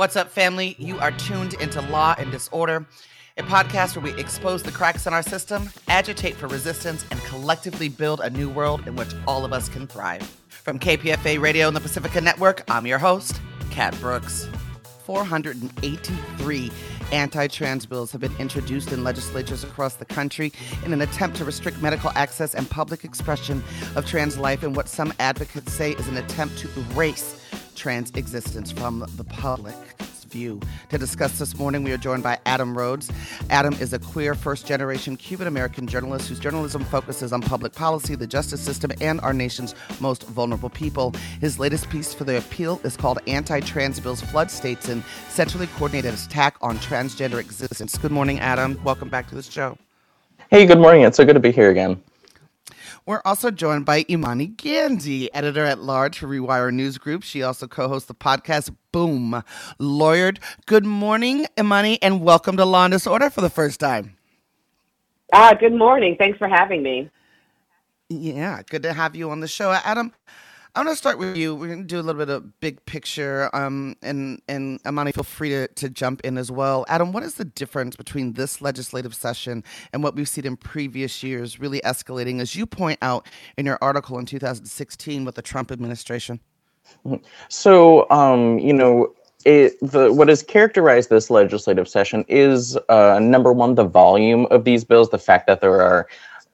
[0.00, 0.76] What's up, family?
[0.78, 2.86] You are tuned into Law and Disorder,
[3.36, 7.90] a podcast where we expose the cracks in our system, agitate for resistance, and collectively
[7.90, 10.22] build a new world in which all of us can thrive.
[10.48, 14.48] From KPFA Radio and the Pacifica Network, I'm your host, Kat Brooks.
[15.04, 16.72] 483
[17.12, 20.50] anti trans bills have been introduced in legislatures across the country
[20.82, 23.62] in an attempt to restrict medical access and public expression
[23.96, 27.36] of trans life in what some advocates say is an attempt to erase
[27.80, 29.74] trans existence from the public
[30.28, 30.60] view.
[30.90, 33.10] To discuss this morning, we are joined by Adam Rhodes.
[33.48, 38.14] Adam is a queer first generation Cuban American journalist whose journalism focuses on public policy,
[38.16, 41.14] the justice system, and our nation's most vulnerable people.
[41.40, 45.66] His latest piece for The Appeal is called Anti Trans Bills Flood States and Centrally
[45.78, 47.96] Coordinated Attack on Transgender Existence.
[47.96, 48.78] Good morning, Adam.
[48.84, 49.78] Welcome back to the show.
[50.50, 51.00] Hey, good morning.
[51.02, 52.02] It's so good to be here again.
[53.06, 57.22] We're also joined by Imani Gandy, editor at large for Rewire News Group.
[57.22, 59.42] She also co hosts the podcast Boom
[59.80, 60.38] Lawyered.
[60.66, 64.16] Good morning, Imani, and welcome to Law and Disorder for the first time.
[65.32, 66.16] Ah, good morning.
[66.18, 67.10] Thanks for having me.
[68.10, 69.72] Yeah, good to have you on the show.
[69.72, 70.12] Adam,
[70.76, 71.54] I'm going to start with you.
[71.54, 75.24] We're going to do a little bit of big picture, um, and and Imani, feel
[75.24, 76.84] free to, to jump in as well.
[76.88, 81.24] Adam, what is the difference between this legislative session and what we've seen in previous
[81.24, 83.26] years, really escalating, as you point out
[83.56, 86.38] in your article in 2016 with the Trump administration?
[87.48, 89.12] So, um, you know,
[89.44, 94.64] it, the what has characterized this legislative session is uh, number one, the volume of
[94.64, 96.06] these bills, the fact that there are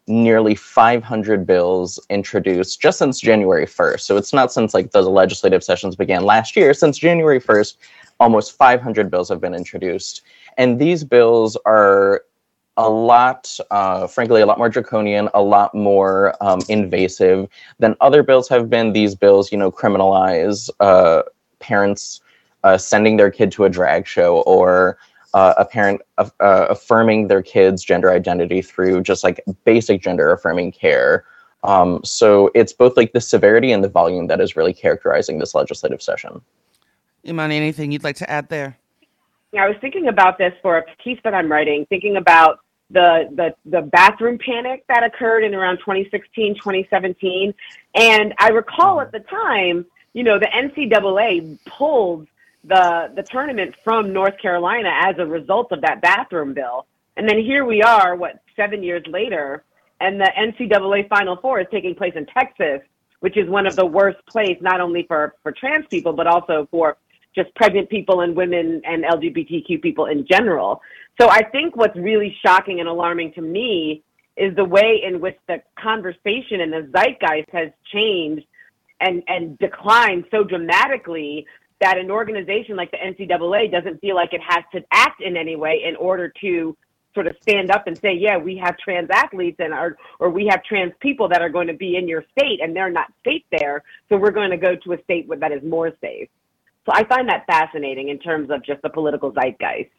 [0.09, 4.01] nearly 500 bills introduced just since January 1st.
[4.01, 6.73] So it's not since like the legislative sessions began last year.
[6.75, 7.77] Since January 1st,
[8.21, 10.23] almost 500 bills have been introduced.
[10.57, 12.23] And these bills are
[12.77, 18.23] a lot, uh, frankly, a lot more draconian, a lot more um, invasive than other
[18.23, 18.93] bills have been.
[18.93, 21.23] These bills, you know, criminalize uh,
[21.59, 22.21] parents
[22.65, 24.99] uh, sending their kid to a drag show or
[25.37, 30.73] uh, a parent uh, affirming their kid's gender identity through just like basic gender affirming
[30.73, 31.27] care.
[31.63, 35.55] Um, so it's both like the severity and the volume that is really characterizing this
[35.55, 36.41] legislative session.
[37.29, 38.79] Imani, anything you'd like to add there?
[39.53, 43.29] Yeah, I was thinking about this for a piece that I'm writing, thinking about the
[43.35, 47.53] the the bathroom panic that occurred in around 2016, 2017,
[47.95, 49.85] and I recall at the time,
[50.15, 52.27] you know, the NCAA pulled
[52.69, 56.87] the the tournament from North Carolina as a result of that bathroom bill.
[57.17, 59.65] And then here we are, what seven years later,
[60.01, 62.81] and the NCAA Final Four is taking place in Texas,
[63.21, 66.69] which is one of the worst places not only for for trans people but also
[66.71, 66.97] for
[67.35, 70.81] just pregnant people and women and LGBTQ people in general.
[71.21, 74.03] So I think what's really shocking and alarming to me
[74.37, 78.47] is the way in which the conversation and the zeitgeist has changed
[79.01, 81.47] and and declined so dramatically
[81.81, 85.57] that an organization like the NCAA doesn't feel like it has to act in any
[85.57, 86.77] way in order to
[87.15, 90.47] sort of stand up and say, yeah, we have trans athletes and our, or we
[90.47, 93.43] have trans people that are going to be in your state and they're not safe
[93.51, 93.83] there.
[94.09, 96.29] So we're going to go to a state that is more safe.
[96.85, 99.91] So I find that fascinating in terms of just the political zeitgeist.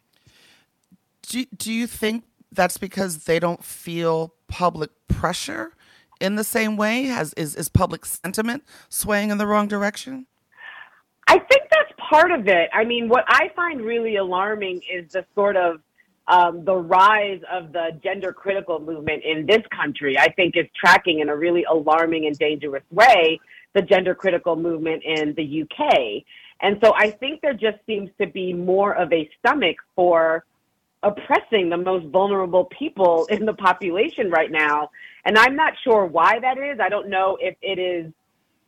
[1.22, 5.72] Do, do you think that's because they don't feel public pressure
[6.20, 7.04] in the same way?
[7.04, 10.26] Has is, is public sentiment swaying in the wrong direction?
[11.26, 11.57] I think
[12.08, 12.70] part of it.
[12.72, 15.80] I mean, what I find really alarming is the sort of
[16.26, 20.18] um, the rise of the gender critical movement in this country.
[20.18, 23.40] I think is tracking in a really alarming and dangerous way
[23.74, 26.24] the gender critical movement in the UK.
[26.60, 30.44] And so I think there just seems to be more of a stomach for
[31.02, 34.90] oppressing the most vulnerable people in the population right now.
[35.24, 36.80] And I'm not sure why that is.
[36.80, 38.12] I don't know if it is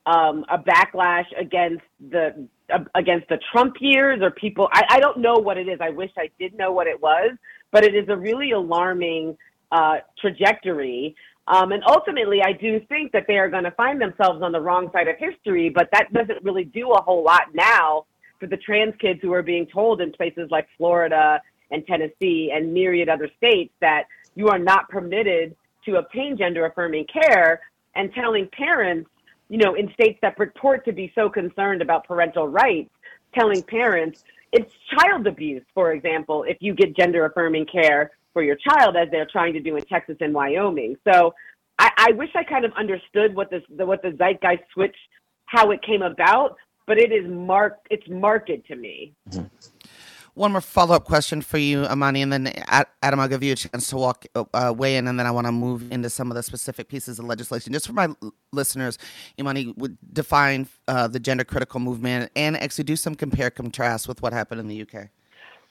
[0.07, 2.47] um, a backlash against the
[2.95, 4.69] against the Trump years or people.
[4.73, 5.79] I, I don't know what it is.
[5.81, 7.33] I wish I did know what it was,
[7.71, 9.37] but it is a really alarming
[9.73, 11.15] uh, trajectory.
[11.47, 14.61] Um, and ultimately, I do think that they are going to find themselves on the
[14.61, 18.07] wrong side of history, but that doesn't really do a whole lot now
[18.39, 21.41] for the trans kids who are being told in places like Florida
[21.71, 27.07] and Tennessee and myriad other states that you are not permitted to obtain gender affirming
[27.07, 27.61] care
[27.95, 29.11] and telling parents
[29.51, 32.91] you know, in states that purport to be so concerned about parental rights,
[33.35, 38.57] telling parents it's child abuse, for example, if you get gender affirming care for your
[38.57, 40.97] child, as they're trying to do in Texas and Wyoming.
[41.05, 41.35] So
[41.79, 44.97] I, I wish I kind of understood what this, the, what the zeitgeist switch,
[45.47, 46.57] how it came about,
[46.87, 49.15] but it is marked, it's marked to me.
[49.31, 49.47] Mm-hmm.
[50.41, 52.47] One more follow up question for you, Imani, and then
[53.03, 55.47] Adam, I'll give you a chance to walk uh, weigh in, and then I want
[55.47, 57.75] to move into some of the specific pieces of legislation.
[57.75, 58.97] Just for my l- listeners,
[59.39, 64.23] Imani would define uh, the gender critical movement and actually do some compare contrast with
[64.23, 65.09] what happened in the UK.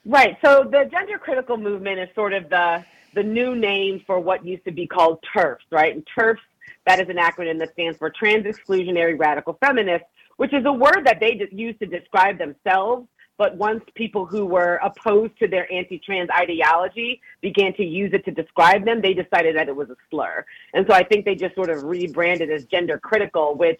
[0.05, 0.37] Right.
[0.45, 2.85] So the gender critical movement is sort of the
[3.15, 5.95] the new name for what used to be called TERFs, right?
[5.95, 6.37] And TERFs,
[6.85, 10.05] that is an acronym that stands for Trans Exclusionary Radical Feminists,
[10.37, 13.07] which is a word that they use to describe themselves
[13.39, 18.31] but once people who were opposed to their anti-trans ideology began to use it to
[18.31, 20.45] describe them, they decided that it was a slur.
[20.73, 23.79] And so I think they just sort of rebranded as gender critical, which,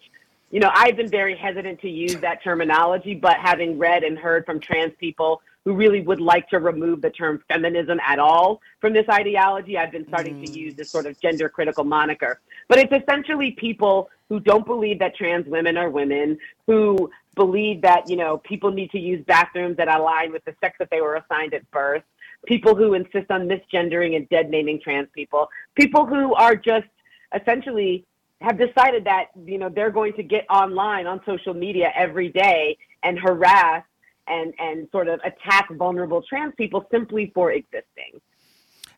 [0.50, 4.46] you know, I've been very hesitant to use that terminology, but having read and heard
[4.46, 8.92] from trans people who really would like to remove the term feminism at all from
[8.92, 10.46] this ideology, I've been starting mm.
[10.46, 12.40] to use this sort of gender critical moniker.
[12.68, 18.08] But it's essentially people who don't believe that trans women are women, who believe that,
[18.08, 21.16] you know, people need to use bathrooms that align with the sex that they were
[21.16, 22.02] assigned at birth,
[22.46, 26.86] people who insist on misgendering and dead naming trans people, people who are just
[27.34, 28.04] essentially
[28.40, 32.78] have decided that, you know, they're going to get online on social media every day
[33.02, 33.84] and harass
[34.30, 38.20] and, and sort of attack vulnerable trans people simply for existing.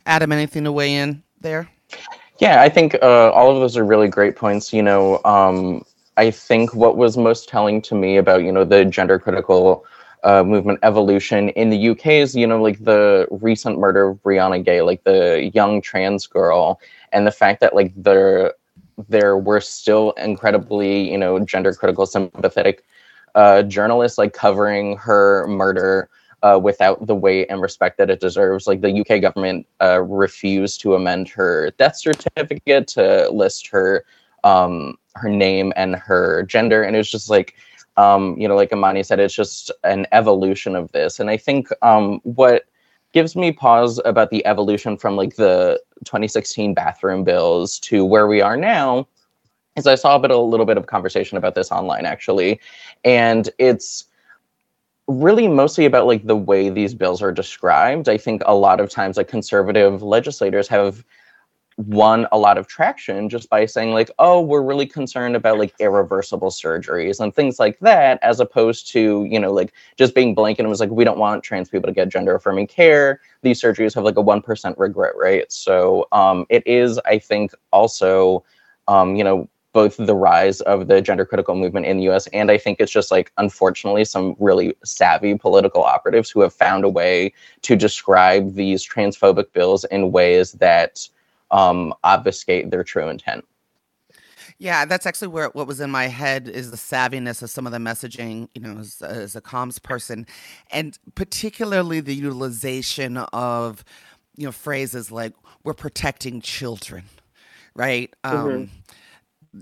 [0.07, 1.69] Adam, anything to weigh in there?
[2.39, 4.73] Yeah, I think uh, all of those are really great points.
[4.73, 5.85] You know, um,
[6.17, 9.85] I think what was most telling to me about you know the gender critical
[10.25, 14.65] uh, movement evolution in the UK is you know like the recent murder of Brianna
[14.65, 16.81] Ghey, like the young trans girl,
[17.13, 18.55] and the fact that like there
[19.09, 22.85] there were still incredibly you know gender critical sympathetic
[23.35, 26.09] uh, journalists like covering her murder
[26.43, 28.67] uh, without the weight and respect that it deserves.
[28.67, 34.05] Like the UK government uh, refused to amend her death certificate to list her
[34.45, 37.55] um, her name and her gender, and it was just like.
[37.99, 41.21] Um, you know, like Imani said, it's just an evolution of this.
[41.21, 42.65] And I think um, what
[43.13, 48.41] gives me pause about the evolution from like the 2016 bathroom bills to where we
[48.41, 49.07] are now
[49.77, 52.61] is I saw a bit a little bit of conversation about this online actually,
[53.05, 54.05] and it's
[55.09, 58.09] really mostly about like the way these bills are described.
[58.09, 61.05] I think a lot of times like conservative legislators have
[61.79, 65.75] won a lot of traction just by saying like oh we're really concerned about like
[65.81, 70.61] irreversible surgeries and things like that as opposed to you know like just being blanket
[70.61, 73.21] and it was like we don't want trans people to get gender affirming care.
[73.41, 75.51] These surgeries have like a 1% regret rate.
[75.51, 78.45] So um, it is i think also
[78.87, 82.51] um, you know both the rise of the gender critical movement in the US and
[82.51, 86.89] I think it's just like unfortunately some really savvy political operatives who have found a
[86.89, 87.33] way
[87.63, 91.09] to describe these transphobic bills in ways that
[91.51, 93.45] um, obfuscate their true intent.
[94.59, 97.73] Yeah, that's actually where what was in my head is the savviness of some of
[97.73, 100.27] the messaging, you know, as, as a comms person,
[100.71, 103.85] and particularly the utilization of,
[104.37, 105.35] you know, phrases like
[105.65, 107.05] "we're protecting children,"
[107.75, 108.15] right?
[108.25, 108.47] Mm-hmm.
[108.47, 108.71] Um,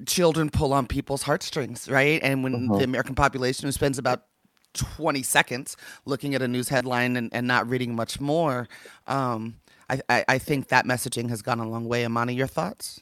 [0.06, 2.20] children pull on people's heartstrings, right?
[2.22, 2.78] And when uh-huh.
[2.78, 4.24] the American population who spends about
[4.74, 8.68] 20 seconds looking at a news headline and, and not reading much more,
[9.06, 9.56] um,
[9.88, 12.04] I, I, I, think that messaging has gone a long way.
[12.04, 13.00] Imani, your thoughts?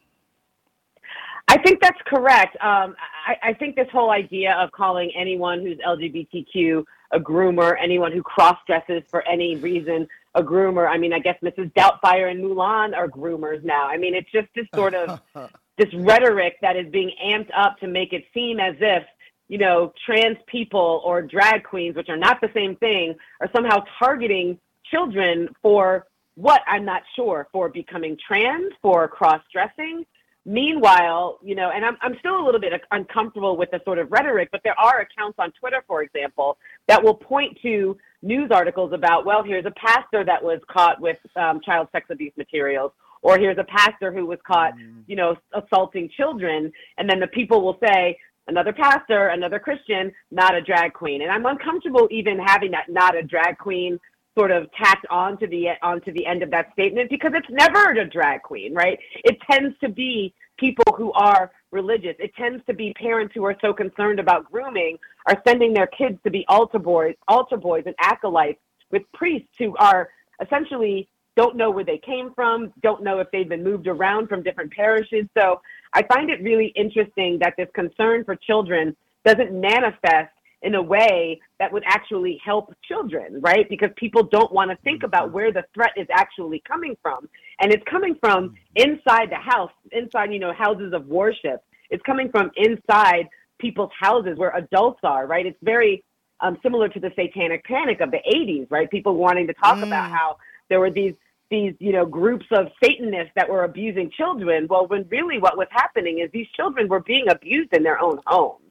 [1.48, 2.56] I think that's correct.
[2.62, 2.94] Um,
[3.26, 8.22] I, I think this whole idea of calling anyone who's LGBTQ a groomer, anyone who
[8.22, 10.88] cross dresses for any reason a groomer.
[10.88, 11.72] I mean, I guess Mrs.
[11.72, 13.86] Doubtfire and Mulan are groomers now.
[13.86, 15.20] I mean, it's just this sort of
[15.78, 19.04] this rhetoric that is being amped up to make it seem as if
[19.48, 23.82] you know trans people or drag queens which are not the same thing are somehow
[23.98, 24.58] targeting
[24.90, 26.62] children for what?
[26.68, 27.48] I'm not sure.
[27.50, 30.04] For becoming trans for cross dressing
[30.48, 34.10] meanwhile you know and I'm, I'm still a little bit uncomfortable with the sort of
[34.10, 36.56] rhetoric but there are accounts on twitter for example
[36.86, 41.18] that will point to news articles about well here's a pastor that was caught with
[41.36, 45.02] um, child sex abuse materials or here's a pastor who was caught, mm.
[45.06, 50.54] you know, assaulting children, and then the people will say another pastor, another Christian, not
[50.54, 53.98] a drag queen, and I'm uncomfortable even having that not a drag queen
[54.38, 58.08] sort of tacked onto the onto the end of that statement because it's never a
[58.08, 58.98] drag queen, right?
[59.24, 62.14] It tends to be people who are religious.
[62.18, 66.18] It tends to be parents who are so concerned about grooming are sending their kids
[66.24, 68.60] to be altar boys, altar boys and acolytes
[68.90, 70.08] with priests who are
[70.40, 71.08] essentially
[71.38, 74.72] don't know where they came from, don't know if they've been moved around from different
[74.72, 75.24] parishes.
[75.38, 75.60] So
[75.94, 81.40] I find it really interesting that this concern for children doesn't manifest in a way
[81.60, 83.68] that would actually help children, right?
[83.68, 87.28] Because people don't want to think about where the threat is actually coming from.
[87.60, 91.62] And it's coming from inside the house, inside, you know, houses of worship.
[91.90, 93.28] It's coming from inside
[93.60, 95.46] people's houses where adults are, right?
[95.46, 96.02] It's very
[96.40, 98.90] um, similar to the satanic panic of the 80s, right?
[98.90, 99.84] People wanting to talk mm.
[99.84, 101.14] about how there were these
[101.50, 105.68] these you know groups of satanists that were abusing children well when really what was
[105.70, 108.62] happening is these children were being abused in their own homes.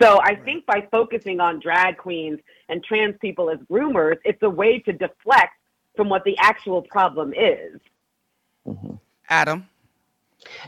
[0.00, 4.50] So i think by focusing on drag queens and trans people as groomers it's a
[4.50, 5.52] way to deflect
[5.96, 7.80] from what the actual problem is.
[8.66, 8.94] Mm-hmm.
[9.28, 9.68] adam?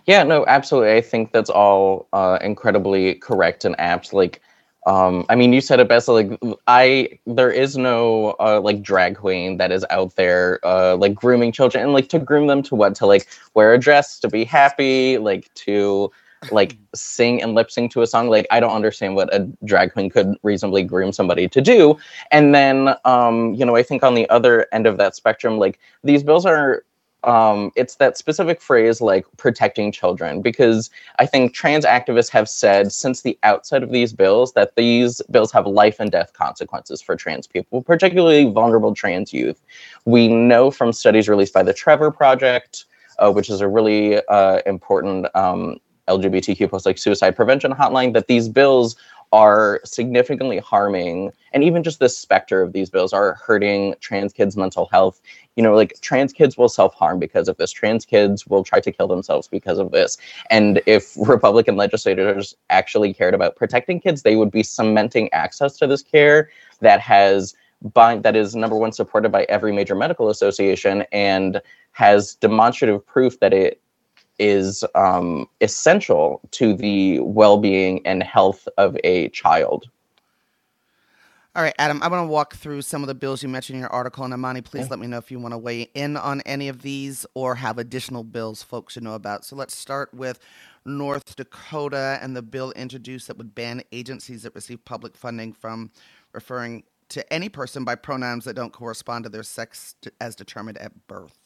[0.07, 0.95] Yeah no absolutely.
[0.95, 4.13] I think that's all uh, incredibly correct and apt.
[4.13, 4.41] Like
[4.87, 6.07] um, I mean, you said it best.
[6.07, 6.39] Like,
[6.69, 11.51] I there is no uh, like drag queen that is out there uh, like grooming
[11.53, 14.45] children and like to groom them to what to like wear a dress to be
[14.45, 16.11] happy, like to
[16.53, 18.29] like sing and lip sync to a song.
[18.29, 21.99] Like, I don't understand what a drag queen could reasonably groom somebody to do.
[22.31, 25.81] And then, um, you know, I think on the other end of that spectrum, like
[26.05, 26.85] these bills are
[27.27, 32.93] um, it's that specific phrase like protecting children because i think trans activists have said
[32.93, 37.17] since the outset of these bills that these bills have life and death consequences for
[37.17, 39.61] trans people particularly vulnerable trans youth.
[40.05, 42.85] We know from studies released by the trevor project
[43.19, 45.79] uh, which is a really uh, important um,
[46.09, 48.97] lgbtq plus like suicide prevention hotline that these bills
[49.33, 54.57] are significantly harming and even just the specter of these bills are hurting trans kids
[54.57, 55.21] mental health.
[55.57, 57.71] You know like trans kids will self-harm because of this.
[57.71, 60.19] Trans kids will try to kill themselves because of this.
[60.51, 65.87] And if republican legislators actually cared about protecting kids they would be cementing access to
[65.87, 71.05] this care that has by, that is number one supported by every major medical association
[71.13, 71.61] and
[71.93, 73.81] has demonstrative proof that it
[74.39, 79.89] is um, essential to the well-being and health of a child.
[81.57, 83.81] All right, Adam, I want to walk through some of the bills you mentioned in
[83.81, 84.25] your article.
[84.25, 84.91] And Imani, please okay.
[84.91, 87.79] let me know if you want to weigh in on any of these or have
[87.79, 89.43] additional bills folks should know about.
[89.43, 90.39] So let's start with
[90.85, 95.91] North Dakota and the bill introduced that would ban agencies that receive public funding from
[96.35, 101.07] referring to any person by pronouns that don't correspond to their sex as determined at
[101.07, 101.46] birth.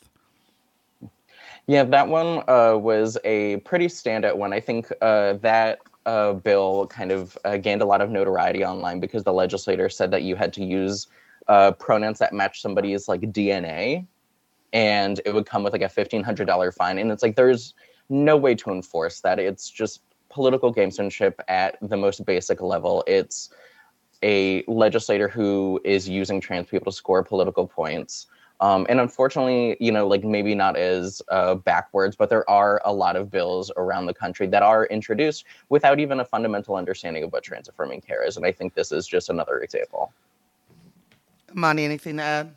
[1.71, 4.53] Yeah, that one uh, was a pretty standout one.
[4.53, 8.99] I think uh, that uh, bill kind of uh, gained a lot of notoriety online
[8.99, 11.07] because the legislator said that you had to use
[11.47, 14.05] uh, pronouns that match somebody's like DNA,
[14.73, 16.99] and it would come with like a fifteen hundred dollar fine.
[16.99, 17.75] And it's like there's
[18.09, 19.39] no way to enforce that.
[19.39, 23.05] It's just political gamesmanship at the most basic level.
[23.07, 23.49] It's
[24.25, 28.27] a legislator who is using trans people to score political points.
[28.61, 32.93] Um, and unfortunately, you know, like maybe not as uh, backwards, but there are a
[32.93, 37.33] lot of bills around the country that are introduced without even a fundamental understanding of
[37.33, 38.37] what trans affirming care is.
[38.37, 40.13] And I think this is just another example.
[41.55, 42.55] Monty, anything to add?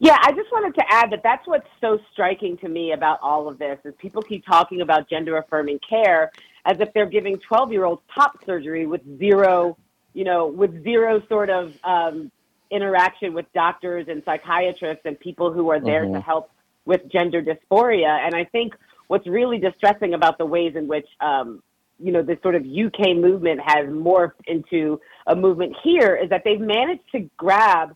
[0.00, 3.48] Yeah, I just wanted to add that that's what's so striking to me about all
[3.48, 6.30] of this is people keep talking about gender affirming care
[6.66, 9.76] as if they're giving 12 year olds top surgery with zero,
[10.14, 12.30] you know, with zero sort of um,
[12.70, 16.14] interaction with doctors and psychiatrists and people who are there mm-hmm.
[16.14, 16.50] to help
[16.84, 18.24] with gender dysphoria.
[18.24, 18.74] And I think
[19.08, 21.62] what's really distressing about the ways in which, um,
[21.98, 26.42] you know, this sort of UK movement has morphed into a movement here is that
[26.44, 27.94] they've managed to grab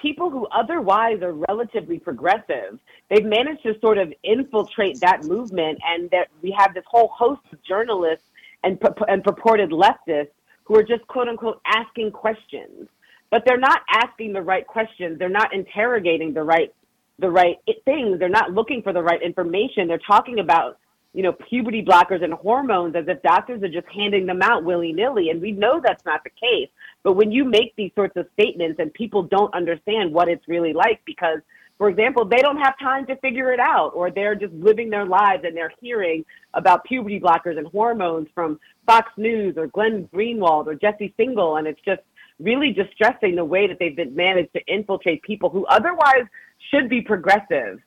[0.00, 2.78] people who otherwise are relatively progressive.
[3.10, 7.42] They've managed to sort of infiltrate that movement, and that we have this whole host
[7.52, 8.24] of journalists
[8.64, 10.30] and, and purported leftists
[10.64, 12.88] who are just quote unquote asking questions
[13.30, 15.18] but they're not asking the right questions.
[15.18, 16.72] They're not interrogating the right
[17.18, 18.18] the right things.
[18.18, 19.86] They're not looking for the right information.
[19.88, 20.78] They're talking about
[21.12, 24.92] you know puberty blockers and hormones as if doctors are just handing them out willy
[24.92, 26.70] nilly, and we know that's not the case.
[27.02, 30.72] But when you make these sorts of statements and people don't understand what it's really
[30.72, 31.40] like because
[31.80, 35.06] for example, they don't have time to figure it out, or they're just living their
[35.06, 40.66] lives and they're hearing about puberty blockers and hormones from Fox News or Glenn Greenwald
[40.66, 42.02] or Jesse Singal, and it's just
[42.40, 46.24] really distressing the way that they've been managed to infiltrate people who otherwise
[46.70, 47.80] should be progressive.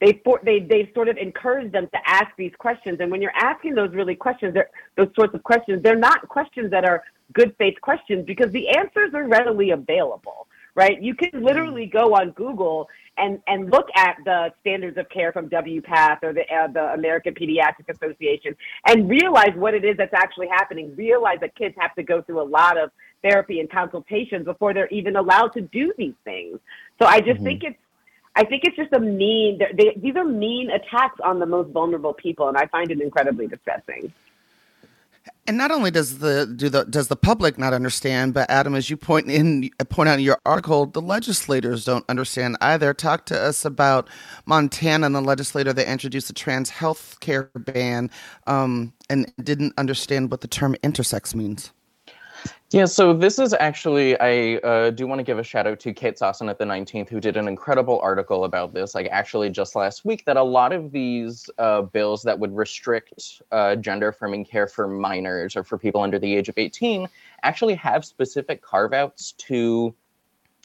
[0.00, 3.36] They for, they they sort of encourage them to ask these questions, and when you're
[3.36, 4.56] asking those really questions,
[4.96, 9.14] those sorts of questions, they're not questions that are good faith questions because the answers
[9.14, 11.02] are readily available right?
[11.02, 15.48] You can literally go on Google and, and look at the standards of care from
[15.48, 18.56] WPATH or the, uh, the American Pediatric Association
[18.86, 20.94] and realize what it is that's actually happening.
[20.96, 22.90] Realize that kids have to go through a lot of
[23.22, 26.58] therapy and consultations before they're even allowed to do these things.
[27.00, 27.44] So I just mm-hmm.
[27.44, 27.78] think it's
[28.34, 29.58] I think it's just a mean.
[29.58, 33.46] They, these are mean attacks on the most vulnerable people, and I find it incredibly
[33.46, 34.12] distressing.
[35.46, 38.88] And not only does the do the does the public not understand, but Adam, as
[38.88, 42.94] you point in point out in your article, the legislators don't understand either.
[42.94, 44.08] Talk to us about
[44.46, 48.10] Montana and the legislator that introduced the trans health care ban
[48.46, 51.72] um, and didn't understand what the term intersex means.
[52.70, 55.92] Yeah, so this is actually, I uh, do want to give a shout out to
[55.92, 59.76] Kate Sosin at the 19th, who did an incredible article about this, like actually just
[59.76, 64.46] last week, that a lot of these uh, bills that would restrict uh, gender affirming
[64.46, 67.06] care for minors or for people under the age of 18
[67.42, 69.94] actually have specific carve outs to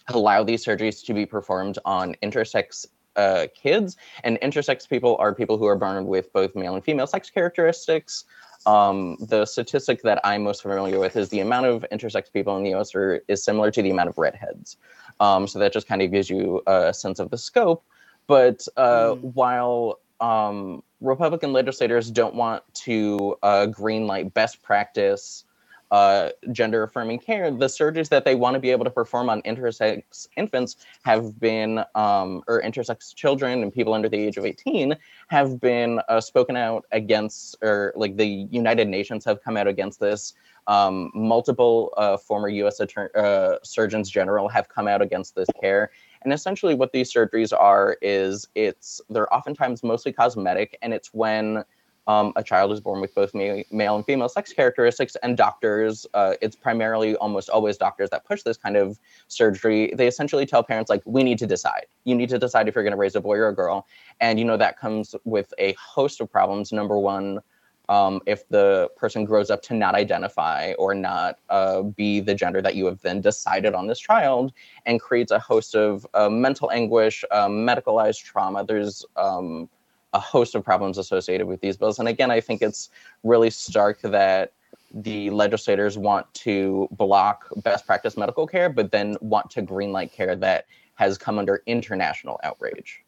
[0.08, 2.86] allow these surgeries to be performed on intersex
[3.18, 3.98] uh, kids.
[4.24, 8.24] And intersex people are people who are born with both male and female sex characteristics.
[8.68, 12.64] Um, the statistic that I'm most familiar with is the amount of intersex people in
[12.64, 14.76] the US are, is similar to the amount of redheads.
[15.22, 17.84] Um, so that just kind of gives you a sense of the scope.
[18.28, 19.34] But uh, mm.
[19.34, 25.46] while um, Republican legislators don't want to uh, greenlight best practice
[25.92, 29.42] uh, gender affirming care, the surgeries that they want to be able to perform on
[29.44, 34.96] intersex infants have been, um, or intersex children and people under the age of 18
[35.30, 40.00] have been uh, spoken out against, or like the United Nations have come out against
[40.00, 40.34] this.
[40.68, 42.82] Um, multiple uh, former U.S.
[42.82, 45.92] Attorney, uh, surgeons general have come out against this care.
[46.24, 51.64] And essentially, what these surgeries are is it's they're oftentimes mostly cosmetic, and it's when
[52.08, 56.34] um, a child is born with both male and female sex characteristics, and doctors, uh,
[56.42, 58.98] it's primarily almost always doctors that push this kind of
[59.28, 59.94] surgery.
[59.94, 61.86] They essentially tell parents, like, we need to decide.
[62.06, 63.86] You need to decide if you're going to raise a boy or a girl.
[64.22, 66.72] And, you know, that comes with a host of problems.
[66.72, 67.42] Number one,
[67.90, 72.62] um, if the person grows up to not identify or not uh, be the gender
[72.62, 74.52] that you have then decided on this child
[74.86, 78.66] and creates a host of uh, mental anguish, uh, medicalized trauma.
[78.66, 79.70] There's um,
[80.14, 82.00] a host of problems associated with these bills.
[82.00, 82.90] And again, I think it's
[83.24, 84.54] really stark that
[84.94, 90.36] the legislators want to block best practice medical care, but then want to greenlight care
[90.36, 93.04] that has come under international outrage.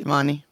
[0.00, 0.44] Imani.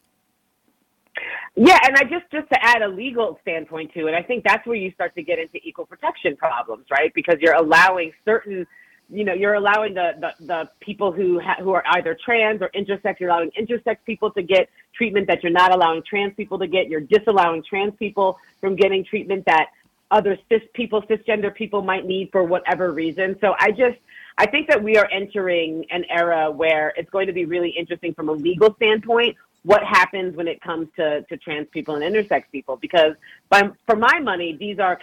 [1.55, 4.65] Yeah, and I just just to add a legal standpoint to it, I think that's
[4.65, 7.11] where you start to get into equal protection problems, right?
[7.13, 8.65] Because you're allowing certain
[9.11, 12.69] you know, you're allowing the, the, the people who ha- who are either trans or
[12.69, 16.67] intersex, you're allowing intersex people to get treatment that you're not allowing trans people to
[16.67, 16.87] get.
[16.87, 19.67] You're disallowing trans people from getting treatment that
[20.11, 23.37] other cis people, cisgender people might need for whatever reason.
[23.41, 23.97] So I just,
[24.37, 28.13] I think that we are entering an era where it's going to be really interesting
[28.13, 32.43] from a legal standpoint what happens when it comes to, to trans people and intersex
[32.51, 33.13] people because
[33.49, 34.99] by, for my money these are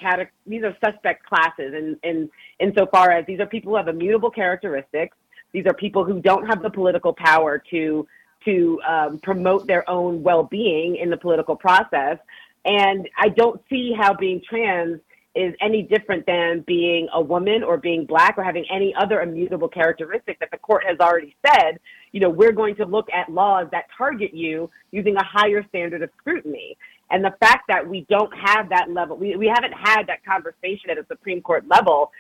[0.47, 4.31] these are suspect classes and in, in, insofar as these are people who have immutable
[4.31, 5.17] characteristics
[5.53, 8.07] these are people who don't have the political power to
[8.45, 12.19] to um, promote their own well-being in the political process
[12.65, 15.01] and i don't see how being trans
[15.35, 19.69] is any different than being a woman or being black or having any other immutable
[19.69, 21.79] characteristic that the court has already said,
[22.13, 26.03] you know, we're going to look at laws that target you using a higher standard
[26.03, 26.77] of scrutiny.
[27.11, 30.91] And the fact that we don't have that level, we, we haven't had that conversation
[30.91, 32.11] at a Supreme Court level.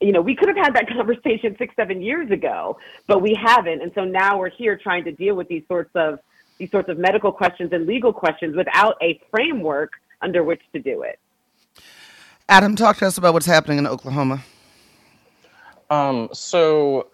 [0.00, 3.82] You know, we could have had that conversation six, seven years ago, but we haven't.
[3.82, 6.18] And so now we're here trying to deal with these sorts of
[6.58, 11.02] these sorts of medical questions and legal questions without a framework under which to do
[11.02, 11.20] it.
[12.48, 14.42] Adam, talk to us about what's happening in Oklahoma.
[15.90, 17.08] Um, so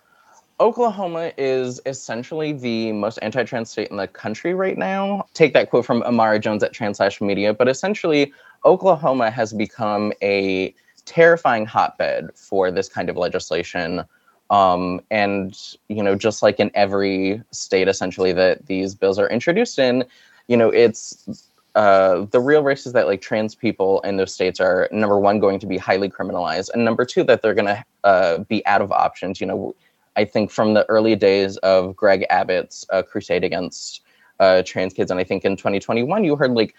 [0.61, 5.27] Oklahoma is essentially the most anti-trans state in the country right now.
[5.35, 8.33] Take that quote from Imara Jones at Translash Media, but essentially
[8.65, 10.73] Oklahoma has become a
[11.05, 14.05] terrifying hotbed for this kind of legislation.
[14.51, 19.81] Um, and you know, just like in every state, essentially that these bills are introduced
[19.81, 20.05] in,
[20.47, 24.61] you know, it's uh, the real risk is that like trans people in those states
[24.61, 27.85] are number one going to be highly criminalized, and number two that they're going to
[28.05, 29.41] uh, be out of options.
[29.41, 29.75] You know,
[30.17, 34.03] I think from the early days of Greg Abbott's uh, crusade against
[34.39, 36.75] uh, trans kids, and I think in 2021 you heard like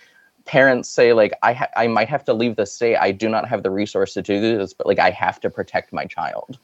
[0.45, 2.95] parents say like I ha- I might have to leave the state.
[2.95, 5.91] I do not have the resource to do this, but like I have to protect
[5.91, 6.57] my child.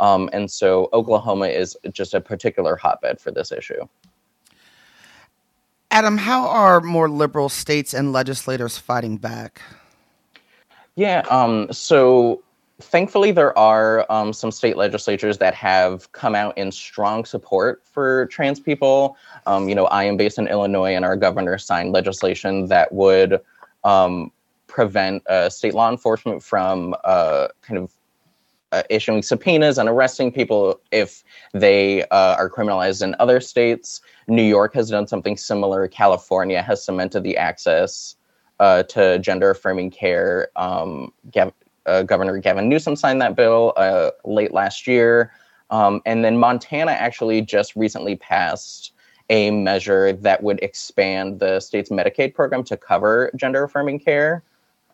[0.00, 3.86] Um, and so Oklahoma is just a particular hotbed for this issue.
[5.96, 9.62] Adam, how are more liberal states and legislators fighting back?
[10.94, 12.42] Yeah, um, so
[12.82, 18.26] thankfully there are um, some state legislatures that have come out in strong support for
[18.26, 19.16] trans people.
[19.46, 23.40] Um, you know, I am based in Illinois, and our governor signed legislation that would
[23.82, 24.30] um,
[24.66, 27.90] prevent uh, state law enforcement from uh, kind of
[28.72, 34.02] uh, issuing subpoenas and arresting people if they uh, are criminalized in other states.
[34.28, 35.88] New York has done something similar.
[35.88, 38.16] California has cemented the access
[38.58, 40.48] uh, to gender affirming care.
[40.56, 41.52] Um, Gav-
[41.86, 45.32] uh, Governor Gavin Newsom signed that bill uh, late last year.
[45.70, 48.92] Um, and then Montana actually just recently passed
[49.30, 54.42] a measure that would expand the state's Medicaid program to cover gender affirming care.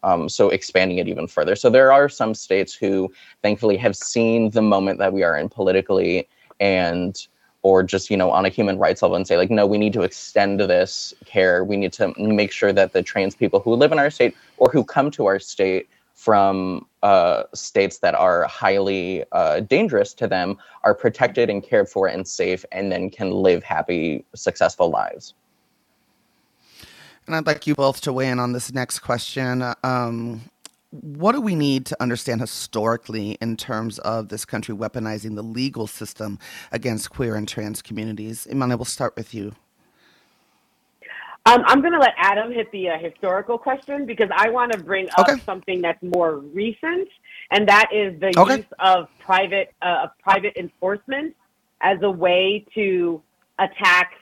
[0.02, 1.56] um, so expanding it even further.
[1.56, 5.48] So there are some states who thankfully have seen the moment that we are in
[5.48, 6.28] politically
[6.60, 7.26] and
[7.62, 9.92] or just you know on a human rights level and say like no we need
[9.92, 11.64] to extend this care.
[11.64, 14.70] We need to make sure that the trans people who live in our state or
[14.70, 20.56] who come to our state from uh, states that are highly uh, dangerous to them
[20.84, 25.34] are protected and cared for and safe and then can live happy successful lives.
[27.26, 29.64] And i'd like you both to weigh in on this next question.
[29.82, 30.42] Um,
[30.92, 35.86] what do we need to understand historically in terms of this country weaponizing the legal
[35.86, 36.38] system
[36.70, 38.46] against queer and trans communities?
[38.50, 39.54] Imani, we'll start with you.
[41.46, 44.78] Um, I'm going to let Adam hit the uh, historical question because I want to
[44.78, 45.40] bring up okay.
[45.40, 47.08] something that's more recent,
[47.50, 48.58] and that is the okay.
[48.58, 51.34] use of private uh, private enforcement
[51.80, 53.20] as a way to
[53.58, 54.12] attack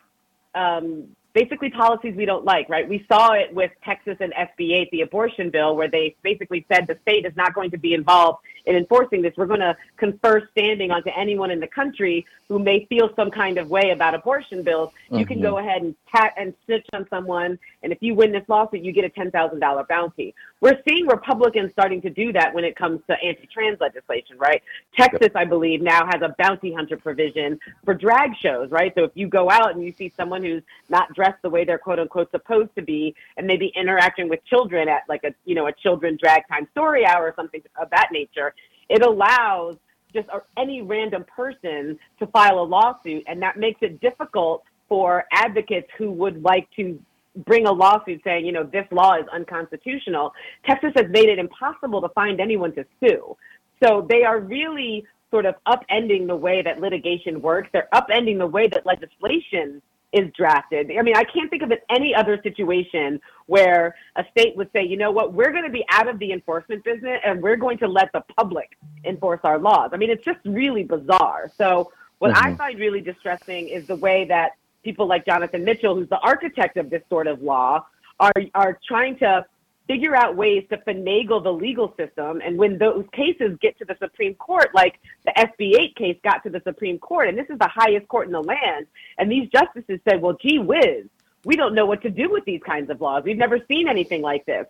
[0.55, 2.88] um, basically policies we don't like, right?
[2.88, 6.87] We saw it with Texas and SB 8, the abortion bill, where they basically said
[6.87, 9.35] the state is not going to be involved in enforcing this.
[9.37, 13.59] We're going to confer standing onto anyone in the country who may feel some kind
[13.59, 14.90] of way about abortion bills.
[15.07, 15.18] Mm-hmm.
[15.18, 15.46] You can mm-hmm.
[15.46, 18.92] go ahead and pat and snitch on someone, and if you win this lawsuit, you
[18.92, 20.35] get a $10,000 bounty.
[20.61, 24.62] We're seeing Republicans starting to do that when it comes to anti-trans legislation, right?
[24.94, 28.92] Texas, I believe, now has a bounty hunter provision for drag shows, right?
[28.94, 31.79] So if you go out and you see someone who's not dressed the way they're
[31.79, 35.66] quote unquote supposed to be, and maybe interacting with children at like a you know
[35.66, 38.50] a children drag time story hour or something of that nature,
[38.90, 39.76] it allows
[40.12, 45.88] just any random person to file a lawsuit, and that makes it difficult for advocates
[45.96, 47.00] who would like to
[47.46, 50.33] bring a lawsuit saying, you know, this law is unconstitutional.
[50.66, 53.37] Texas has made it impossible to find anyone to sue.
[53.83, 57.68] So they are really sort of upending the way that litigation works.
[57.72, 59.81] They're upending the way that legislation
[60.12, 60.90] is drafted.
[60.99, 64.96] I mean, I can't think of any other situation where a state would say, you
[64.96, 67.87] know what, we're going to be out of the enforcement business and we're going to
[67.87, 69.90] let the public enforce our laws.
[69.92, 71.51] I mean, it's just really bizarre.
[71.57, 72.55] So, what mm-hmm.
[72.55, 74.53] I find really distressing is the way that
[74.85, 77.87] people like Jonathan Mitchell, who's the architect of this sort of law,
[78.18, 79.46] are are trying to
[79.90, 82.40] figure out ways to finagle the legal system.
[82.44, 86.44] And when those cases get to the Supreme Court, like the SB 8 case got
[86.44, 88.87] to the Supreme Court, and this is the highest court in the land,
[89.18, 91.07] and these justices said, well, gee whiz,
[91.44, 93.24] we don't know what to do with these kinds of laws.
[93.24, 94.66] We've never seen anything like this.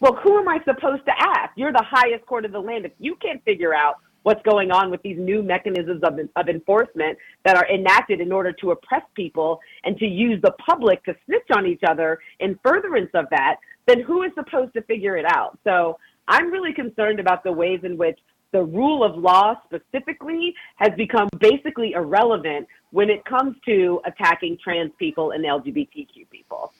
[0.00, 1.50] Well, who am I supposed to ask?
[1.54, 2.86] You're the highest court of the land.
[2.86, 7.18] If you can't figure out what's going on with these new mechanisms of, of enforcement
[7.44, 11.50] that are enacted in order to oppress people and to use the public to snitch
[11.54, 13.56] on each other in furtherance of that,
[13.86, 15.58] then who is supposed to figure it out?
[15.64, 18.18] So I'm really concerned about the ways in which
[18.52, 24.92] the rule of law specifically has become basically irrelevant when it comes to attacking trans
[24.98, 26.72] people and LGBTQ people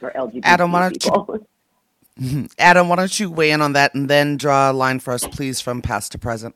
[0.00, 1.26] or LGBT Adam, why don't people.
[1.28, 1.46] You,
[2.58, 5.26] Adam, why don't you weigh in on that and then draw a line for us,
[5.26, 6.54] please, from past to present?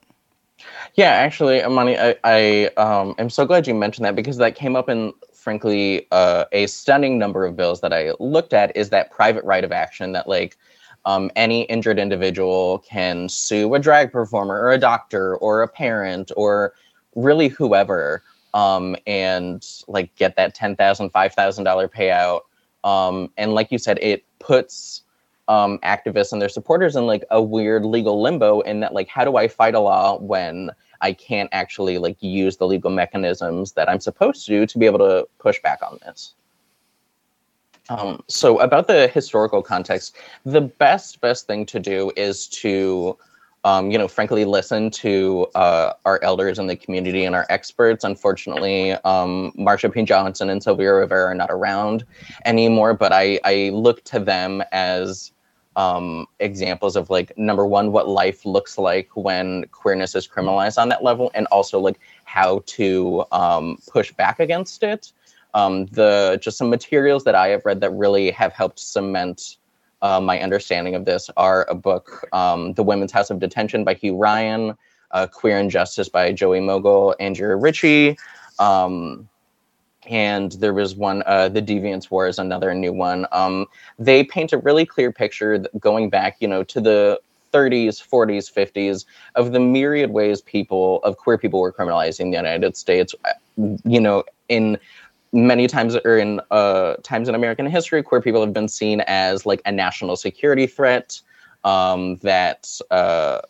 [0.95, 4.77] Yeah, actually, Imani, I, I um, am so glad you mentioned that because that came
[4.77, 9.11] up in frankly, uh, a stunning number of bills that I looked at is that
[9.11, 10.57] private right of action that like
[11.05, 16.31] um, any injured individual can sue a drag performer or a doctor or a parent
[16.37, 16.75] or
[17.17, 18.23] really whoever
[18.55, 22.41] um, and like get that $10,000, $5,000 payout.
[22.89, 25.03] Um, and like you said, it puts
[25.49, 29.25] um, activists and their supporters in like a weird legal limbo in that like, how
[29.25, 33.89] do I fight a law when I can't actually like use the legal mechanisms that
[33.89, 36.35] I'm supposed to to be able to push back on this.
[37.89, 43.19] Um, so about the historical context, the best best thing to do is to,
[43.65, 48.05] um, you know, frankly listen to uh, our elders in the community and our experts.
[48.05, 50.03] Unfortunately, um, Marsha P.
[50.03, 52.05] Johnson and Sylvia Rivera are not around
[52.45, 55.33] anymore, but I I look to them as
[55.77, 60.89] um, examples of like number one what life looks like when queerness is criminalized on
[60.91, 65.13] that level and also like how to um, push back against it
[65.55, 69.57] um, the just some materials that i have read that really have helped cement
[70.03, 73.95] uh, my understanding of this are a book um, the women's house of detention by
[73.95, 74.75] hugh ryan
[75.13, 78.17] uh, queer injustice by joey mogul andrea ritchie
[78.59, 79.29] um,
[80.09, 83.27] and there was one uh, the deviant's war is another new one.
[83.33, 83.67] Um,
[83.99, 87.21] they paint a really clear picture going back you know to the
[87.53, 92.37] 30s 40s 50s of the myriad ways people of queer people were criminalized in the
[92.37, 93.15] united states
[93.85, 94.79] you know in
[95.33, 99.47] many times or in uh, times in american history queer people have been seen as
[99.47, 101.21] like a national security threat
[101.65, 103.41] um, that uh,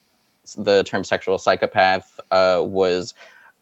[0.57, 3.15] the term sexual psychopath uh, was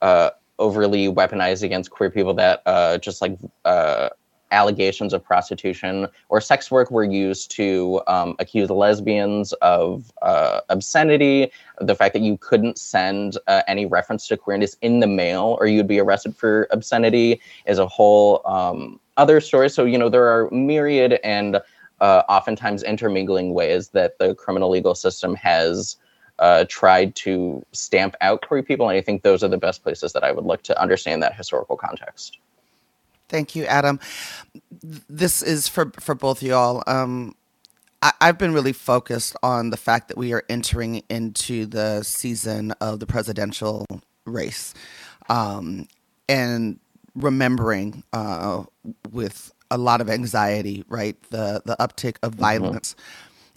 [0.02, 4.08] uh, overly weaponized against queer people that uh, just like uh,
[4.50, 11.50] allegations of prostitution or sex work were used to um, accuse lesbians of uh, obscenity,
[11.80, 15.66] the fact that you couldn't send uh, any reference to queerness in the mail or
[15.66, 19.68] you'd be arrested for obscenity is a whole um, other story.
[19.68, 21.60] So, you know, there are myriad and
[22.00, 25.96] uh, oftentimes intermingling ways that the criminal legal system has
[26.38, 28.88] uh, tried to stamp out queer people.
[28.88, 31.36] And I think those are the best places that I would look to understand that
[31.36, 32.38] historical context.
[33.30, 34.00] Thank you, Adam.
[34.82, 36.82] This is for for both y'all.
[36.86, 37.34] Um,
[38.02, 42.72] I, have been really focused on the fact that we are entering into the season
[42.80, 43.86] of the presidential
[44.26, 44.74] race,
[45.28, 45.86] um,
[46.28, 46.80] and
[47.14, 48.64] remembering uh,
[49.10, 52.40] with a lot of anxiety, right, the the uptick of mm-hmm.
[52.40, 52.96] violence.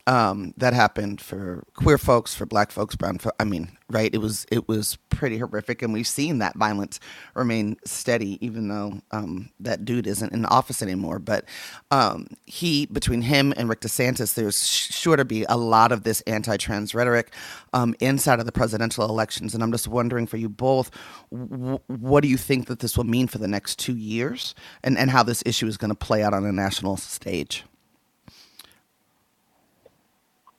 [0.05, 3.37] Um, that happened for queer folks, for black folks, brown folks.
[3.39, 4.13] I mean, right?
[4.13, 6.99] It was it was pretty horrific, and we've seen that violence
[7.35, 11.19] remain steady, even though um, that dude isn't in the office anymore.
[11.19, 11.45] But
[11.89, 16.19] um, he, between him and Rick DeSantis, there's sure to be a lot of this
[16.21, 17.33] anti-trans rhetoric
[17.71, 20.91] um, inside of the presidential elections, and I'm just wondering for you both,
[21.31, 24.97] w- what do you think that this will mean for the next two years, and
[24.97, 27.63] and how this issue is going to play out on a national stage?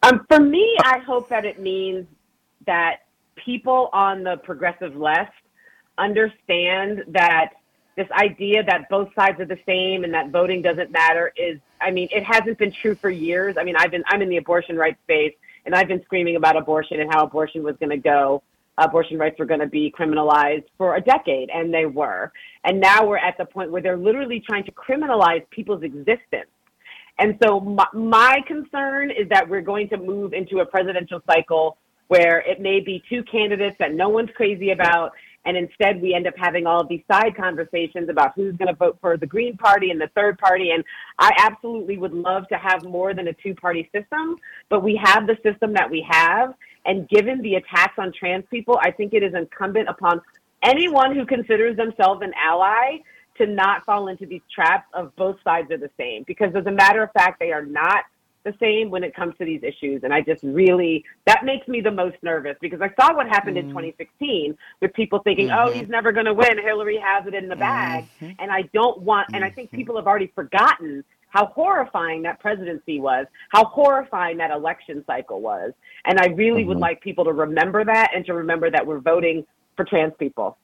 [0.05, 2.07] Um, for me, I hope that it means
[2.67, 5.33] that people on the progressive left
[5.97, 7.53] understand that
[7.97, 11.91] this idea that both sides are the same and that voting doesn't matter is, I
[11.91, 13.57] mean, it hasn't been true for years.
[13.59, 15.33] I mean, I've been, I'm in the abortion rights space
[15.65, 18.43] and I've been screaming about abortion and how abortion was going to go.
[18.77, 22.33] Abortion rights were going to be criminalized for a decade, and they were.
[22.65, 26.51] And now we're at the point where they're literally trying to criminalize people's existence.
[27.19, 31.77] And so my, my concern is that we're going to move into a presidential cycle
[32.09, 35.13] where it may be two candidates that no one's crazy about.
[35.47, 38.75] And instead, we end up having all of these side conversations about who's going to
[38.75, 40.71] vote for the Green Party and the third party.
[40.71, 40.83] And
[41.19, 44.37] I absolutely would love to have more than a two party system,
[44.71, 46.55] but we have the system that we have.
[46.87, 50.21] And given the attacks on trans people, I think it is incumbent upon
[50.63, 52.99] anyone who considers themselves an ally
[53.37, 56.71] to not fall into these traps of both sides are the same because as a
[56.71, 58.05] matter of fact they are not
[58.45, 61.81] the same when it comes to these issues and i just really that makes me
[61.81, 63.69] the most nervous because i saw what happened mm-hmm.
[63.69, 65.69] in 2016 with people thinking oh, mm-hmm.
[65.69, 68.33] oh he's never going to win hillary has it in the bag mm-hmm.
[68.39, 69.79] and i don't want and i think mm-hmm.
[69.79, 71.03] people have already forgotten
[71.35, 75.73] how horrifying that presidency was, how horrifying that election cycle was.
[76.05, 76.83] And I really would mm-hmm.
[76.83, 79.45] like people to remember that and to remember that we're voting
[79.77, 80.57] for trans people.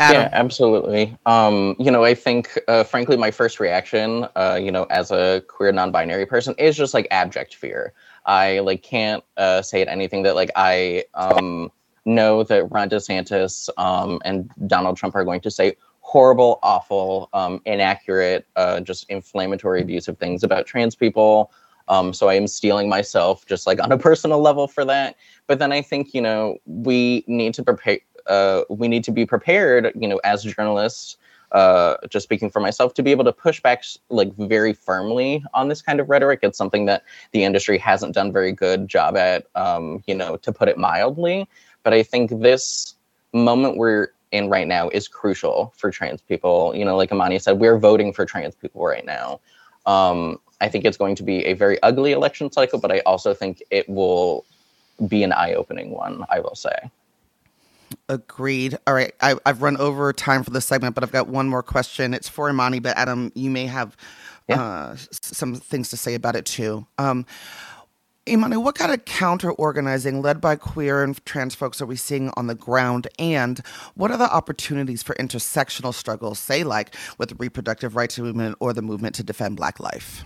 [0.00, 0.22] Adam.
[0.22, 1.16] Yeah, absolutely.
[1.26, 5.42] Um, you know, I think, uh, frankly, my first reaction, uh, you know, as a
[5.46, 7.92] queer non-binary person, is just like abject fear.
[8.24, 11.70] I like can't uh, say it anything that like I um,
[12.06, 17.60] know that Ron DeSantis um, and Donald Trump are going to say horrible, awful, um,
[17.66, 21.52] inaccurate, uh, just inflammatory, abusive things about trans people.
[21.88, 25.16] Um, so I am steeling myself just like on a personal level for that.
[25.46, 29.26] But then I think you know we need to prepare uh, we need to be
[29.26, 31.16] prepared, you know, as journalists,
[31.52, 35.68] uh, just speaking for myself, to be able to push back like very firmly on
[35.68, 36.40] this kind of rhetoric.
[36.42, 37.02] It's something that
[37.32, 41.48] the industry hasn't done very good job at, um, you know, to put it mildly.
[41.82, 42.94] But I think this
[43.32, 46.74] moment we're in right now is crucial for trans people.
[46.74, 49.40] You know, like Imani said, we're voting for trans people right now.
[49.86, 53.34] Um, I think it's going to be a very ugly election cycle, but I also
[53.34, 54.44] think it will
[55.08, 56.24] be an eye-opening one.
[56.28, 56.90] I will say.
[58.10, 58.76] Agreed.
[58.88, 59.14] All right.
[59.20, 62.12] I, have run over time for this segment, but I've got one more question.
[62.12, 63.96] It's for Imani, but Adam, you may have
[64.48, 64.60] yeah.
[64.60, 66.88] uh, some things to say about it too.
[66.98, 67.24] Um,
[68.28, 72.32] Imani, what kind of counter organizing led by queer and trans folks are we seeing
[72.36, 73.06] on the ground?
[73.16, 73.60] And
[73.94, 78.72] what are the opportunities for intersectional struggles, say, like with the reproductive rights movement or
[78.72, 80.24] the movement to defend Black life?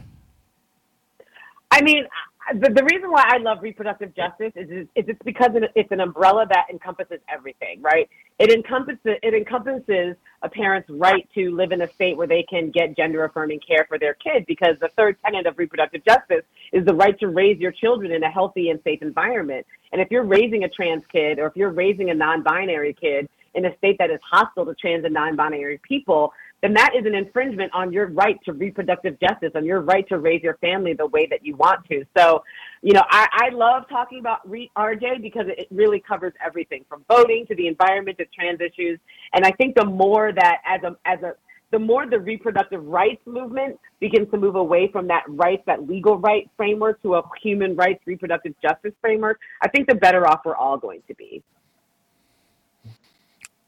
[1.70, 2.07] I mean,
[2.52, 6.00] the, the reason why I love reproductive justice is, is, is it's because it's an
[6.00, 8.09] umbrella that encompasses everything, right?
[8.38, 12.70] It encompasses it encompasses a parent's right to live in a state where they can
[12.70, 16.85] get gender affirming care for their kid because the third tenet of reproductive justice is
[16.85, 19.66] the right to raise your children in a healthy and safe environment.
[19.92, 23.66] And if you're raising a trans kid or if you're raising a non-binary kid in
[23.66, 27.70] a state that is hostile to trans and non-binary people, then that is an infringement
[27.74, 31.26] on your right to reproductive justice, on your right to raise your family the way
[31.30, 32.04] that you want to.
[32.16, 32.42] So,
[32.80, 37.04] you know, I, I love talking about re- RJ because it really covers everything from
[37.06, 38.98] voting to the environment to trans issues.
[39.34, 41.34] And I think the more that as a as a
[41.70, 46.16] the more the reproductive rights movement begins to move away from that rights, that legal
[46.18, 50.54] right framework to a human rights reproductive justice framework, I think the better off we're
[50.54, 51.42] all going to be.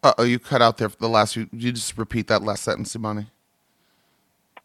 [0.02, 1.36] Uh oh, you cut out there for the last.
[1.36, 3.26] You, you just repeat that last sentence, Imani.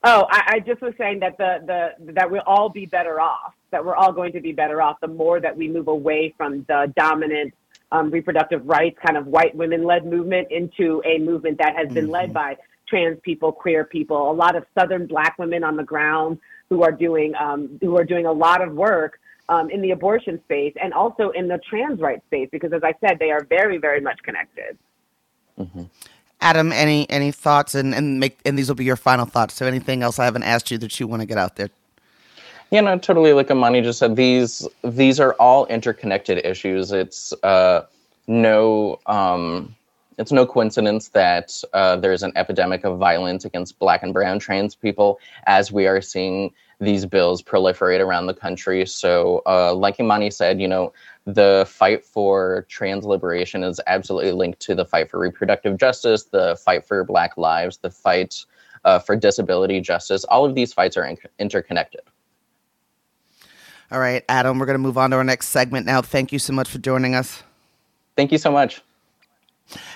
[0.03, 3.53] Oh, I, I just was saying that the, the that we'll all be better off.
[3.71, 6.65] That we're all going to be better off the more that we move away from
[6.67, 7.53] the dominant
[7.91, 12.05] um, reproductive rights kind of white women led movement into a movement that has been
[12.05, 12.13] mm-hmm.
[12.13, 16.37] led by trans people, queer people, a lot of Southern Black women on the ground
[16.69, 20.39] who are doing um, who are doing a lot of work um, in the abortion
[20.45, 23.77] space and also in the trans rights space because, as I said, they are very,
[23.77, 24.77] very much connected.
[25.61, 25.83] Mm-hmm.
[26.41, 29.53] Adam, any any thoughts and and make and these will be your final thoughts.
[29.53, 31.69] So anything else I haven't asked you that you want to get out there?
[32.71, 33.33] Yeah, no, totally.
[33.33, 36.91] Like Imani just said, these these are all interconnected issues.
[36.91, 37.85] It's uh,
[38.27, 39.75] no um,
[40.17, 44.73] it's no coincidence that uh, there's an epidemic of violence against Black and Brown trans
[44.73, 48.85] people as we are seeing these bills proliferate around the country.
[48.85, 50.91] So, uh, like Imani said, you know,
[51.25, 56.59] the fight for trans liberation is absolutely linked to the fight for reproductive justice, the
[56.65, 58.43] fight for Black lives, the fight
[58.83, 60.23] uh, for disability justice.
[60.25, 62.01] All of these fights are in- interconnected.
[63.91, 66.01] All right, Adam, we're going to move on to our next segment now.
[66.01, 67.43] Thank you so much for joining us.
[68.15, 68.81] Thank you so much.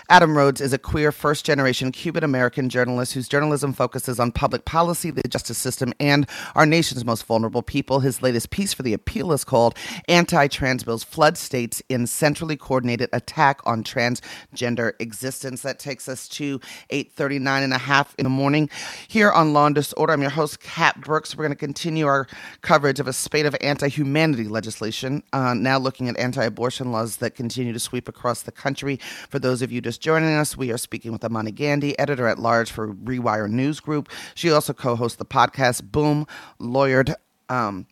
[0.07, 4.63] Adam Rhodes is a queer first generation Cuban American journalist whose journalism focuses on public
[4.63, 8.01] policy, the justice system, and our nation's most vulnerable people.
[8.01, 9.75] His latest piece for The Appeal is called
[10.07, 15.63] Anti Trans Bills Flood States in Centrally Coordinated Attack on Transgender Existence.
[15.63, 16.59] That takes us to
[16.91, 18.69] 8.39 and a half in the morning.
[19.07, 21.35] Here on Law and Disorder, I'm your host, Kat Brooks.
[21.35, 22.27] We're going to continue our
[22.61, 27.17] coverage of a spate of anti humanity legislation, uh, now looking at anti abortion laws
[27.17, 28.99] that continue to sweep across the country.
[29.29, 32.39] For those of you just joining us, we are speaking with Imani Gandy, editor at
[32.39, 34.09] large for Rewire News Group.
[34.33, 36.27] She also co-hosts the podcast Boom
[36.59, 37.13] Lawyered.
[37.49, 37.87] Um,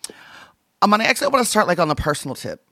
[0.83, 2.65] Imani, actually, I want to start like on the personal tip.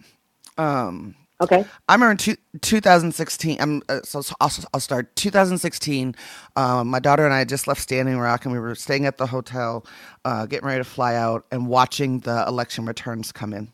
[0.57, 1.65] Um, okay.
[1.87, 3.57] I'm in two, 2016.
[3.59, 6.15] I'm uh, so, so I'll, I'll, start 2016.
[6.55, 9.27] Um, my daughter and I just left Standing Rock, and we were staying at the
[9.27, 9.85] hotel,
[10.25, 13.71] uh, getting ready to fly out, and watching the election returns come in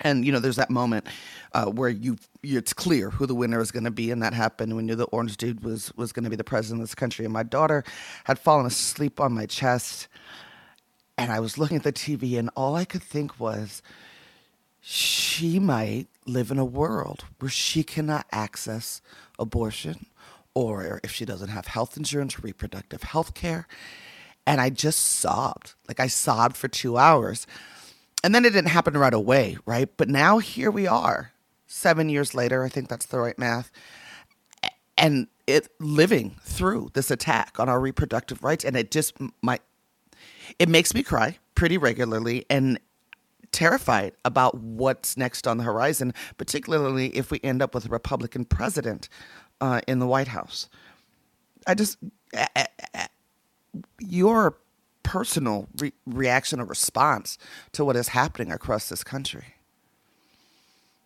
[0.00, 1.06] and you know there's that moment
[1.52, 4.76] uh, where you it's clear who the winner is going to be and that happened.
[4.76, 7.24] We knew the orange dude was was going to be the president of this country.
[7.24, 7.84] And my daughter
[8.24, 10.08] had fallen asleep on my chest
[11.18, 13.82] and i was looking at the tv and all i could think was
[14.80, 19.02] she might live in a world where she cannot access
[19.38, 20.06] abortion
[20.54, 23.66] or if she doesn't have health insurance reproductive health care.
[24.46, 25.74] And i just sobbed.
[25.88, 27.48] Like i sobbed for two hours
[28.24, 29.88] and then it didn't happen right away, right?
[29.96, 31.32] But now here we are,
[31.66, 32.64] seven years later.
[32.64, 33.70] I think that's the right math.
[34.98, 39.62] And it living through this attack on our reproductive rights, and it just might
[40.58, 42.78] it makes me cry pretty regularly and
[43.52, 48.44] terrified about what's next on the horizon, particularly if we end up with a Republican
[48.44, 49.08] president
[49.60, 50.68] uh, in the White House.
[51.66, 51.98] I just,
[53.98, 54.58] your
[55.06, 57.38] personal re- reaction or response
[57.70, 59.54] to what is happening across this country?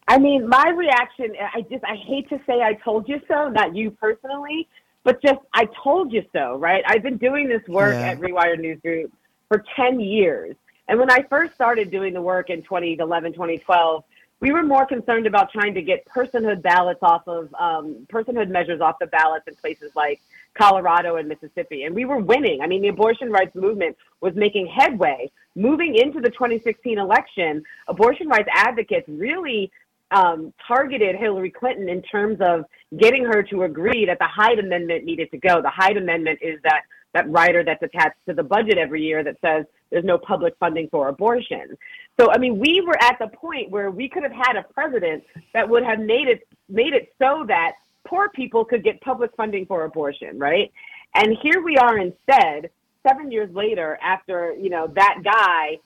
[0.09, 3.77] I mean, my reaction, I just, I hate to say I told you so, not
[3.77, 4.67] you personally,
[5.05, 6.83] but just I told you so, right?
[6.87, 8.13] I've been doing this work yeah.
[8.13, 9.13] at Rewire News Group
[9.49, 10.57] for 10 years.
[10.89, 14.03] And when I first started doing the work in 2011, 2012,
[14.41, 18.81] we were more concerned about trying to get personhood ballots off of um, personhood measures
[18.81, 20.23] off the ballots in places like
[20.57, 21.85] Colorado and Mississippi.
[21.85, 22.61] And we were winning.
[22.63, 25.31] I mean, the abortion rights movement was making headway.
[25.57, 29.71] Moving into the 2016 election, abortion rights advocates really
[30.11, 32.65] um, targeted Hillary Clinton in terms of
[32.99, 35.63] getting her to agree that the Hyde Amendment needed to go.
[35.63, 36.83] The Hyde Amendment is that
[37.13, 40.89] that rider that's attached to the budget every year that says there's no public funding
[40.91, 41.77] for abortion.
[42.19, 45.25] So I mean, we were at the point where we could have had a president
[45.53, 47.73] that would have made it made it so that
[48.07, 50.73] poor people could get public funding for abortion, right?
[51.15, 52.71] And here we are instead,
[53.07, 55.79] seven years later, after you know that guy,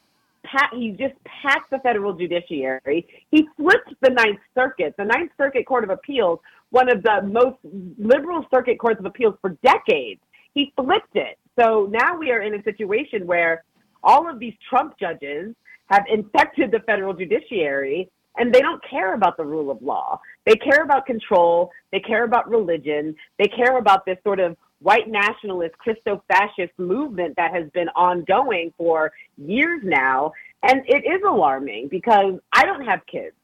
[0.72, 3.06] he just packed the federal judiciary.
[3.30, 7.56] He flipped the Ninth Circuit, the Ninth Circuit Court of Appeals, one of the most
[7.98, 10.20] liberal circuit courts of appeals for decades.
[10.54, 11.38] He flipped it.
[11.58, 13.64] So now we are in a situation where
[14.02, 15.54] all of these Trump judges
[15.86, 20.20] have infected the federal judiciary and they don't care about the rule of law.
[20.46, 21.70] They care about control.
[21.92, 23.16] They care about religion.
[23.38, 28.72] They care about this sort of white nationalist, Christo fascist movement that has been ongoing
[28.76, 30.32] for years now.
[30.62, 33.34] And it is alarming because I don't have kids.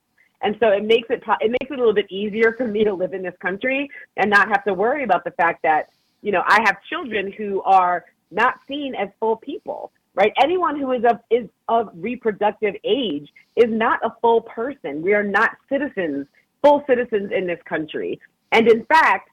[0.43, 2.95] And so it makes it it makes it a little bit easier for me to
[2.95, 5.91] live in this country and not have to worry about the fact that,
[6.22, 10.33] you know, I have children who are not seen as full people right?
[10.43, 15.03] Anyone who is of is of reproductive age is not a full person.
[15.03, 16.27] We are not citizens,
[16.63, 18.21] full citizens in this country.
[18.53, 19.31] And in fact,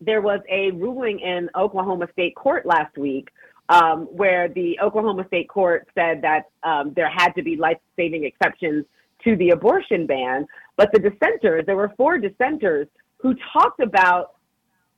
[0.00, 3.30] there was a ruling in Oklahoma State Court last week
[3.68, 8.24] um, where the Oklahoma State Court said that um, there had to be life saving
[8.24, 8.84] exceptions
[9.24, 10.46] to the abortion ban.
[10.76, 12.86] But the dissenters, there were four dissenters
[13.18, 14.34] who talked about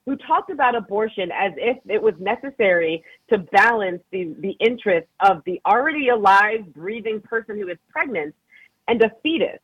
[0.07, 5.43] who talked about abortion as if it was necessary to balance the, the interests of
[5.45, 8.35] the already alive, breathing person who is pregnant
[8.89, 9.61] and a fetus.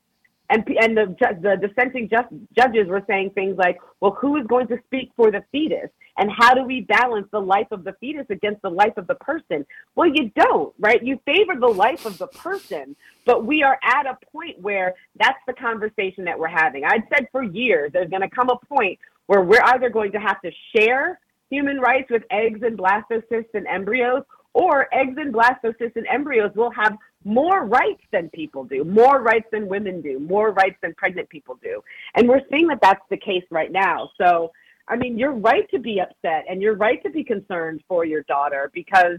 [0.48, 4.68] And, and the, the dissenting just, judges were saying things like, well, who is going
[4.68, 5.90] to speak for the fetus?
[6.18, 9.16] And how do we balance the life of the fetus against the life of the
[9.16, 9.66] person?
[9.96, 11.02] Well, you don't, right?
[11.02, 15.38] You favor the life of the person, but we are at a point where that's
[15.46, 16.84] the conversation that we're having.
[16.84, 20.20] I'd said for years, there's going to come a point where we're either going to
[20.20, 21.20] have to share
[21.50, 24.22] human rights with eggs and blastocysts and embryos,
[24.54, 29.46] or eggs and blastocysts and embryos will have more rights than people do, more rights
[29.50, 31.82] than women do, more rights than pregnant people do.
[32.14, 34.10] And we're seeing that that's the case right now.
[34.16, 34.52] So,
[34.86, 38.22] I mean, you're right to be upset and you're right to be concerned for your
[38.22, 39.18] daughter because,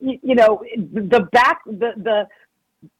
[0.00, 2.26] you, you know, the back, the, the,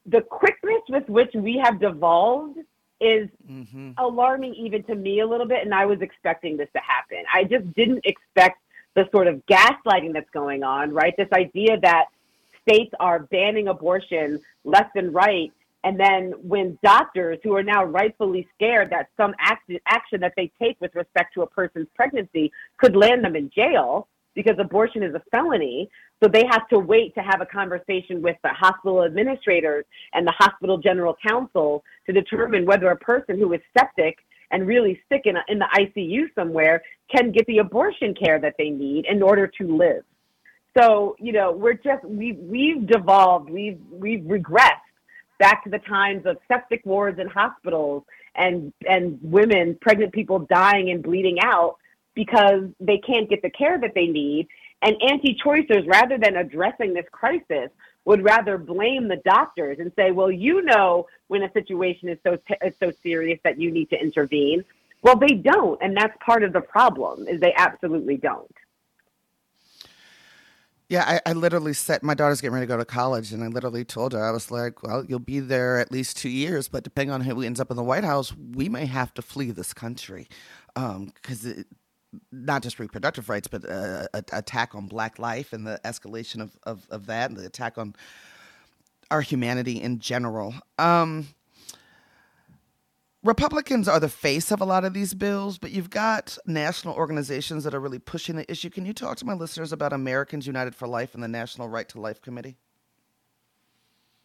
[0.05, 2.59] the quickness with which we have devolved
[3.01, 3.91] is mm-hmm.
[3.97, 5.65] alarming even to me a little bit.
[5.65, 7.25] And I was expecting this to happen.
[7.33, 8.59] I just didn't expect
[8.95, 11.13] the sort of gaslighting that's going on, right?
[11.17, 12.05] This idea that
[12.67, 15.51] states are banning abortion left and right.
[15.83, 20.51] And then when doctors who are now rightfully scared that some act- action that they
[20.59, 25.13] take with respect to a person's pregnancy could land them in jail because abortion is
[25.13, 25.89] a felony,
[26.21, 30.33] so they have to wait to have a conversation with the hospital administrators and the
[30.37, 34.17] hospital general counsel to determine whether a person who is septic
[34.51, 36.81] and really sick in, a, in the ICU somewhere
[37.13, 40.03] can get the abortion care that they need in order to live.
[40.77, 44.79] So, you know, we're just, we've, we've devolved, we've, we've regressed
[45.39, 48.03] back to the times of septic wards in hospitals
[48.35, 51.77] and, and women, pregnant people dying and bleeding out
[52.15, 54.47] because they can't get the care that they need.
[54.81, 57.69] And anti choicers, rather than addressing this crisis,
[58.05, 62.35] would rather blame the doctors and say, well, you know when a situation is so,
[62.35, 64.65] t- is so serious that you need to intervene.
[65.03, 65.81] Well, they don't.
[65.81, 68.53] And that's part of the problem is they absolutely don't.
[70.93, 73.47] Yeah, I, I, literally said my daughter's getting ready to go to college, and I
[73.47, 76.83] literally told her I was like, "Well, you'll be there at least two years, but
[76.83, 79.73] depending on who ends up in the White House, we may have to flee this
[79.73, 80.27] country
[80.75, 81.65] because um,
[82.31, 86.55] not just reproductive rights, but uh, a, attack on Black life and the escalation of,
[86.61, 87.95] of, of, that, and the attack on
[89.09, 90.53] our humanity in general.
[90.77, 91.25] Um,
[93.23, 97.63] Republicans are the face of a lot of these bills, but you've got national organizations
[97.63, 98.69] that are really pushing the issue.
[98.69, 101.87] Can you talk to my listeners about Americans United for Life and the National Right
[101.89, 102.57] to Life Committee?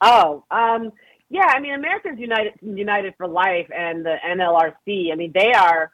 [0.01, 0.91] Oh, um,
[1.31, 1.47] yeah.
[1.47, 5.13] I mean, Americans United United for Life and the NLRC.
[5.13, 5.93] I mean, they are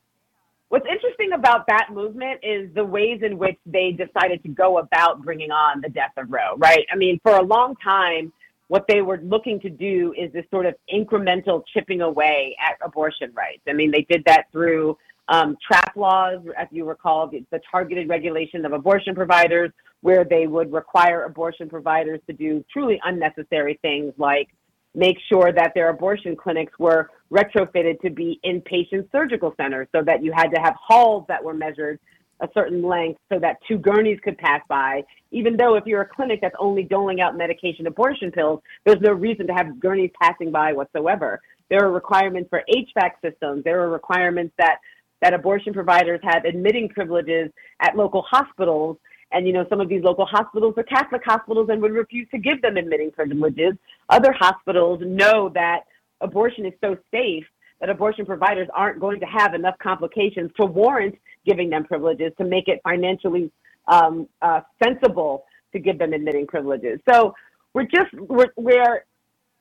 [0.75, 5.23] What's interesting about that movement is the ways in which they decided to go about
[5.23, 6.85] bringing on the death of Roe, right?
[6.93, 8.33] I mean, for a long time,
[8.69, 13.31] what they were looking to do is this sort of incremental chipping away at abortion
[13.35, 13.63] rights.
[13.69, 14.97] I mean, they did that through
[15.29, 20.47] um, trap laws, as you recall, the, the targeted regulation of abortion providers, where they
[20.47, 24.49] would require abortion providers to do truly unnecessary things like
[24.95, 30.23] make sure that their abortion clinics were retrofitted to be inpatient surgical centers so that
[30.23, 31.99] you had to have halls that were measured
[32.41, 35.03] a certain length so that two gurneys could pass by.
[35.31, 39.13] Even though if you're a clinic that's only doling out medication abortion pills, there's no
[39.13, 41.41] reason to have gurneys passing by whatsoever.
[41.71, 43.65] There are requirements for HVAC systems.
[43.65, 44.79] There are requirements that
[45.23, 48.99] that abortion providers have admitting privileges at local hospitals
[49.35, 52.39] and, you know, some of these local hospitals are Catholic hospitals and would refuse to
[52.39, 53.75] give them admitting privileges.
[54.09, 55.81] Other hospitals know that
[56.21, 57.45] abortion is so safe
[57.81, 61.17] that abortion providers aren't going to have enough complications to warrant
[61.47, 63.51] giving them privileges to make it financially
[63.89, 67.01] um, uh, sensible to give them admitting privileges.
[67.11, 67.35] So
[67.73, 69.05] we're just, we're, we're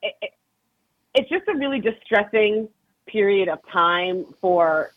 [0.01, 0.15] it,
[1.15, 2.67] it's just a really distressing
[3.07, 4.91] period of time for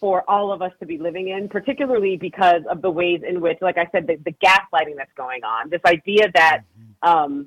[0.00, 3.56] for all of us to be living in, particularly because of the ways in which,
[3.62, 5.70] like I said, the, the gaslighting that's going on.
[5.70, 7.08] This idea that mm-hmm.
[7.08, 7.46] um,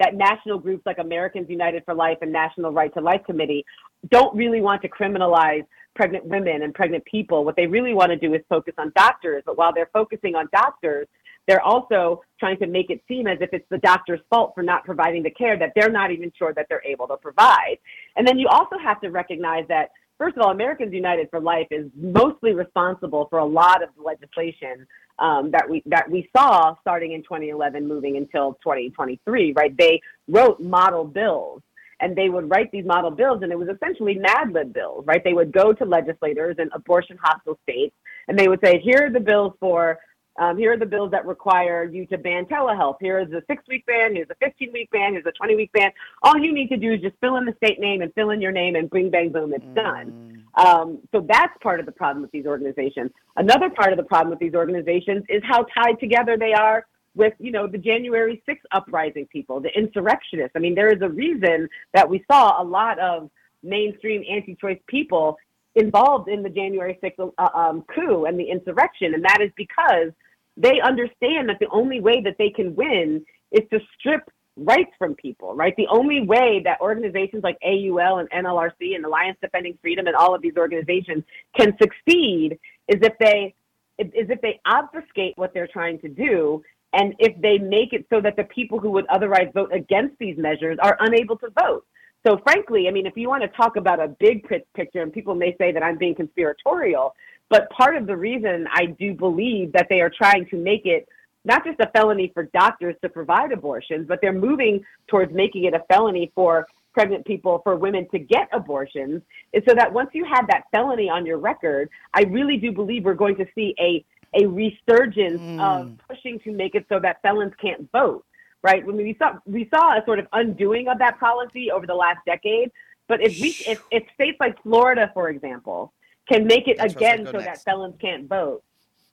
[0.00, 3.64] that national groups like Americans United for Life and National Right to Life Committee
[4.10, 7.44] don't really want to criminalize pregnant women and pregnant people.
[7.44, 9.42] What they really want to do is focus on doctors.
[9.46, 11.06] But while they're focusing on doctors,
[11.46, 14.84] they're also trying to make it seem as if it's the doctor's fault for not
[14.84, 17.76] providing the care that they're not even sure that they're able to provide.
[18.16, 21.66] And then you also have to recognize that first of all, Americans United for Life
[21.70, 24.86] is mostly responsible for a lot of the legislation
[25.18, 29.52] um, that we that we saw starting in 2011, moving until 2023.
[29.52, 29.76] Right?
[29.76, 31.62] They wrote model bills,
[32.04, 35.04] and they would write these model bills, and it was essentially Mad Lib bills.
[35.06, 35.24] Right?
[35.24, 37.96] They would go to legislators in abortion hostile states,
[38.28, 39.98] and they would say, "Here are the bills for."
[40.36, 42.96] Um, here are the bills that require you to ban telehealth.
[43.00, 44.16] Here is a six week ban.
[44.16, 45.12] Here's a 15 week ban.
[45.12, 45.92] Here's a 20 week ban.
[46.24, 48.40] All you need to do is just fill in the state name and fill in
[48.40, 49.76] your name and bring, bang, boom, it's mm.
[49.76, 50.44] done.
[50.56, 53.12] Um, so that's part of the problem with these organizations.
[53.36, 56.84] Another part of the problem with these organizations is how tied together they are
[57.14, 60.52] with, you know, the January 6th uprising people, the insurrectionists.
[60.56, 63.30] I mean, there is a reason that we saw a lot of
[63.62, 65.36] mainstream anti-choice people
[65.74, 70.12] involved in the January 6th uh, um, coup and the insurrection, and that is because
[70.56, 75.14] they understand that the only way that they can win is to strip rights from
[75.14, 75.74] people, right?
[75.76, 80.34] The only way that organizations like AUL and NLRC and Alliance Defending Freedom and all
[80.34, 81.24] of these organizations
[81.56, 82.58] can succeed
[82.88, 83.54] is if they
[83.98, 86.62] is if they obfuscate what they're trying to do
[86.94, 90.38] and if they make it so that the people who would otherwise vote against these
[90.38, 91.84] measures are unable to vote.
[92.26, 95.34] So frankly, I mean, if you want to talk about a big picture, and people
[95.34, 97.14] may say that I'm being conspiratorial,
[97.50, 101.06] but part of the reason I do believe that they are trying to make it
[101.44, 105.74] not just a felony for doctors to provide abortions, but they're moving towards making it
[105.74, 109.20] a felony for pregnant people, for women to get abortions,
[109.52, 113.04] is so that once you have that felony on your record, I really do believe
[113.04, 114.04] we're going to see a
[114.34, 115.60] a resurgence mm.
[115.60, 118.24] of pushing to make it so that felons can't vote.
[118.62, 118.84] Right?
[118.84, 122.18] When we saw we saw a sort of undoing of that policy over the last
[122.24, 122.70] decade.
[123.08, 125.92] But if we if, if states like Florida, for example,
[126.26, 127.44] can make it That's again so next.
[127.44, 128.62] that felons can't vote,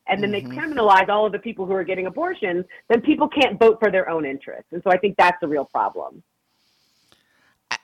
[0.07, 0.49] and then mm-hmm.
[0.49, 3.91] they criminalize all of the people who are getting abortions, then people can't vote for
[3.91, 4.71] their own interests.
[4.71, 6.23] And so I think that's the real problem.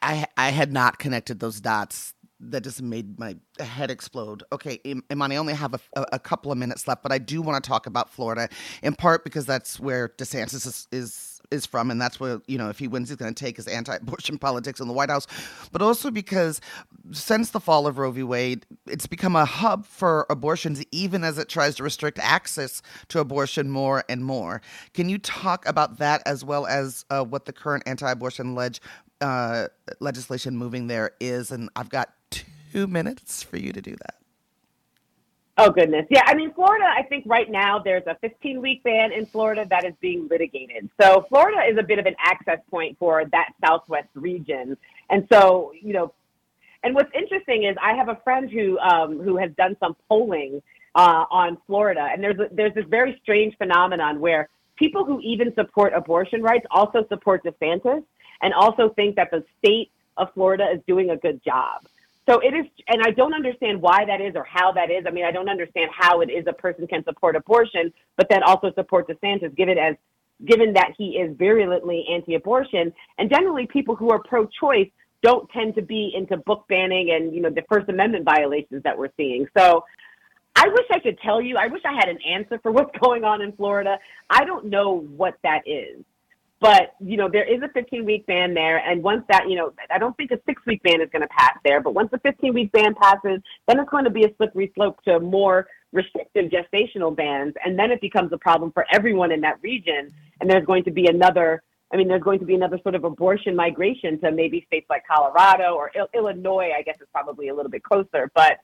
[0.02, 2.14] I, I had not connected those dots.
[2.40, 4.44] That just made my head explode.
[4.52, 4.80] Okay,
[5.12, 7.68] Imani, I only have a, a, couple of minutes left, but I do want to
[7.68, 8.48] talk about Florida,
[8.84, 12.70] in part because that's where DeSantis is, is is from, and that's where you know
[12.70, 15.28] if he wins, he's going to take his anti-abortion politics in the White House,
[15.72, 16.62] but also because
[17.12, 18.24] since the fall of Roe v.
[18.24, 23.20] Wade, it's become a hub for abortions, even as it tries to restrict access to
[23.20, 24.62] abortion more and more.
[24.94, 28.78] Can you talk about that as well as uh, what the current anti-abortion leg-
[29.22, 29.68] uh,
[30.00, 31.52] legislation moving there is?
[31.52, 32.10] And I've got
[32.78, 34.16] two minutes for you to do that.
[35.58, 36.06] Oh goodness.
[36.12, 39.66] Yeah, I mean Florida, I think right now there's a 15 week ban in Florida
[39.72, 40.88] that is being litigated.
[41.02, 44.78] So Florida is a bit of an access point for that southwest region.
[45.10, 46.14] And so, you know,
[46.84, 50.62] and what's interesting is I have a friend who um, who has done some polling
[50.94, 55.52] uh, on Florida, and there's a, there's this very strange phenomenon where people who even
[55.56, 58.04] support abortion rights also support DeSantis
[58.44, 61.82] and also think that the state of Florida is doing a good job.
[62.30, 65.06] So it is, and I don't understand why that is or how that is.
[65.08, 68.44] I mean, I don't understand how it is a person can support abortion, but then
[68.44, 69.96] also support DeSantis, given as
[70.46, 74.90] given that he is virulently anti-abortion, and generally people who are pro-choice
[75.24, 78.98] don't tend to be into book banning and you know the First Amendment violations that
[78.98, 79.48] we're seeing.
[79.58, 79.84] So.
[80.60, 81.56] I wish I could tell you.
[81.56, 84.00] I wish I had an answer for what's going on in Florida.
[84.28, 86.04] I don't know what that is.
[86.60, 88.78] But, you know, there is a 15 week ban there.
[88.80, 91.28] And once that, you know, I don't think a six week ban is going to
[91.28, 91.82] pass there.
[91.82, 95.02] But once the 15 week ban passes, then it's going to be a slippery slope
[95.04, 97.54] to more restrictive gestational bans.
[97.64, 100.12] And then it becomes a problem for everyone in that region.
[100.42, 101.62] And there's going to be another,
[101.94, 105.04] I mean, there's going to be another sort of abortion migration to maybe states like
[105.08, 108.32] Colorado or Il- Illinois, I guess is probably a little bit closer.
[108.34, 108.58] But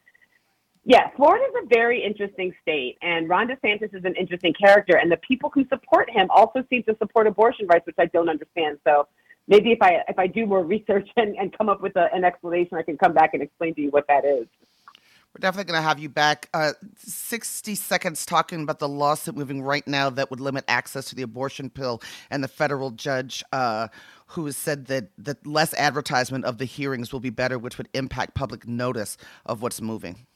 [0.85, 5.09] yeah, Florida is a very interesting state, and Ron DeSantis is an interesting character, and
[5.09, 8.79] the people who support him also seem to support abortion rights, which I don't understand.
[8.85, 9.07] So
[9.47, 12.25] maybe if I if I do more research and, and come up with a, an
[12.25, 14.45] explanation, I can come back and explain to you what that is.
[15.33, 16.47] We're definitely going to have you back.
[16.53, 21.15] Uh, 60 seconds talking about the lawsuit moving right now that would limit access to
[21.15, 23.87] the abortion pill, and the federal judge uh,
[24.27, 27.89] who has said that, that less advertisement of the hearings will be better, which would
[27.93, 30.27] impact public notice of what's moving.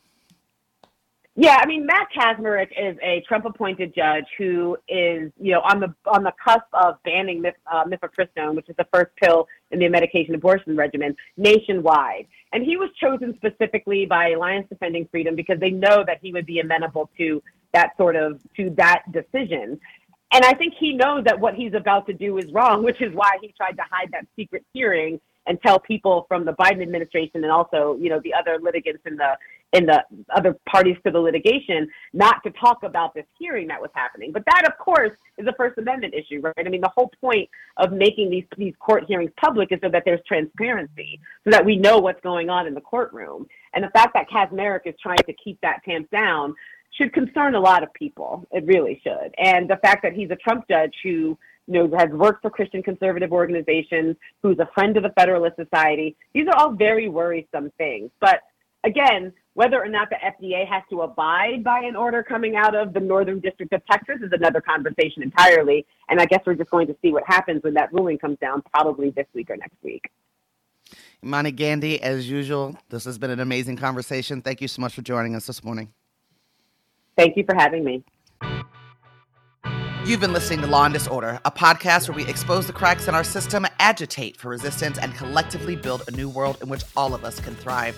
[1.40, 5.94] Yeah, I mean Matt Kacsmaryk is a Trump-appointed judge who is, you know, on the
[6.08, 10.34] on the cusp of banning uh, mifepristone, which is the first pill in the medication
[10.34, 12.26] abortion regimen nationwide.
[12.54, 16.48] And he was chosen specifically by Alliance Defending Freedom because they know that he would
[16.48, 19.80] be amenable to that sort of to that decision.
[20.34, 23.14] And I think he knows that what he's about to do is wrong, which is
[23.14, 27.44] why he tried to hide that secret hearing and tell people from the Biden administration
[27.44, 29.38] and also, you know, the other litigants in the
[29.78, 30.03] in the
[30.36, 34.32] other parties to the litigation not to talk about this hearing that was happening.
[34.32, 36.65] But that, of course, is a First Amendment issue, right?
[36.65, 40.03] I mean, the whole point of making these these court hearings public is so that
[40.05, 43.47] there's transparency, so that we know what's going on in the courtroom.
[43.73, 46.55] And the fact that Kacsmaryk is trying to keep that tamped down
[46.91, 48.47] should concern a lot of people.
[48.51, 49.36] It really should.
[49.38, 52.82] And the fact that he's a Trump judge who you know, has worked for Christian
[52.82, 56.15] conservative organizations, who's a friend of the Federalist Society.
[56.34, 58.09] These are all very worrisome things.
[58.21, 58.39] But
[58.84, 62.93] again, Whether or not the FDA has to abide by an order coming out of
[62.93, 65.84] the Northern District of Texas is another conversation entirely.
[66.10, 68.62] And I guess we're just going to see what happens when that ruling comes down,
[68.72, 70.12] probably this week or next week.
[71.24, 74.43] Imani Gandy, as usual, this has been an amazing conversation.
[74.43, 75.91] Thank you so much for joining us this morning.
[77.18, 78.03] Thank you for having me.
[80.05, 83.16] You've been listening to Law and Disorder, a podcast where we expose the cracks in
[83.16, 87.26] our system, agitate for resistance, and collectively build a new world in which all of
[87.26, 87.97] us can thrive.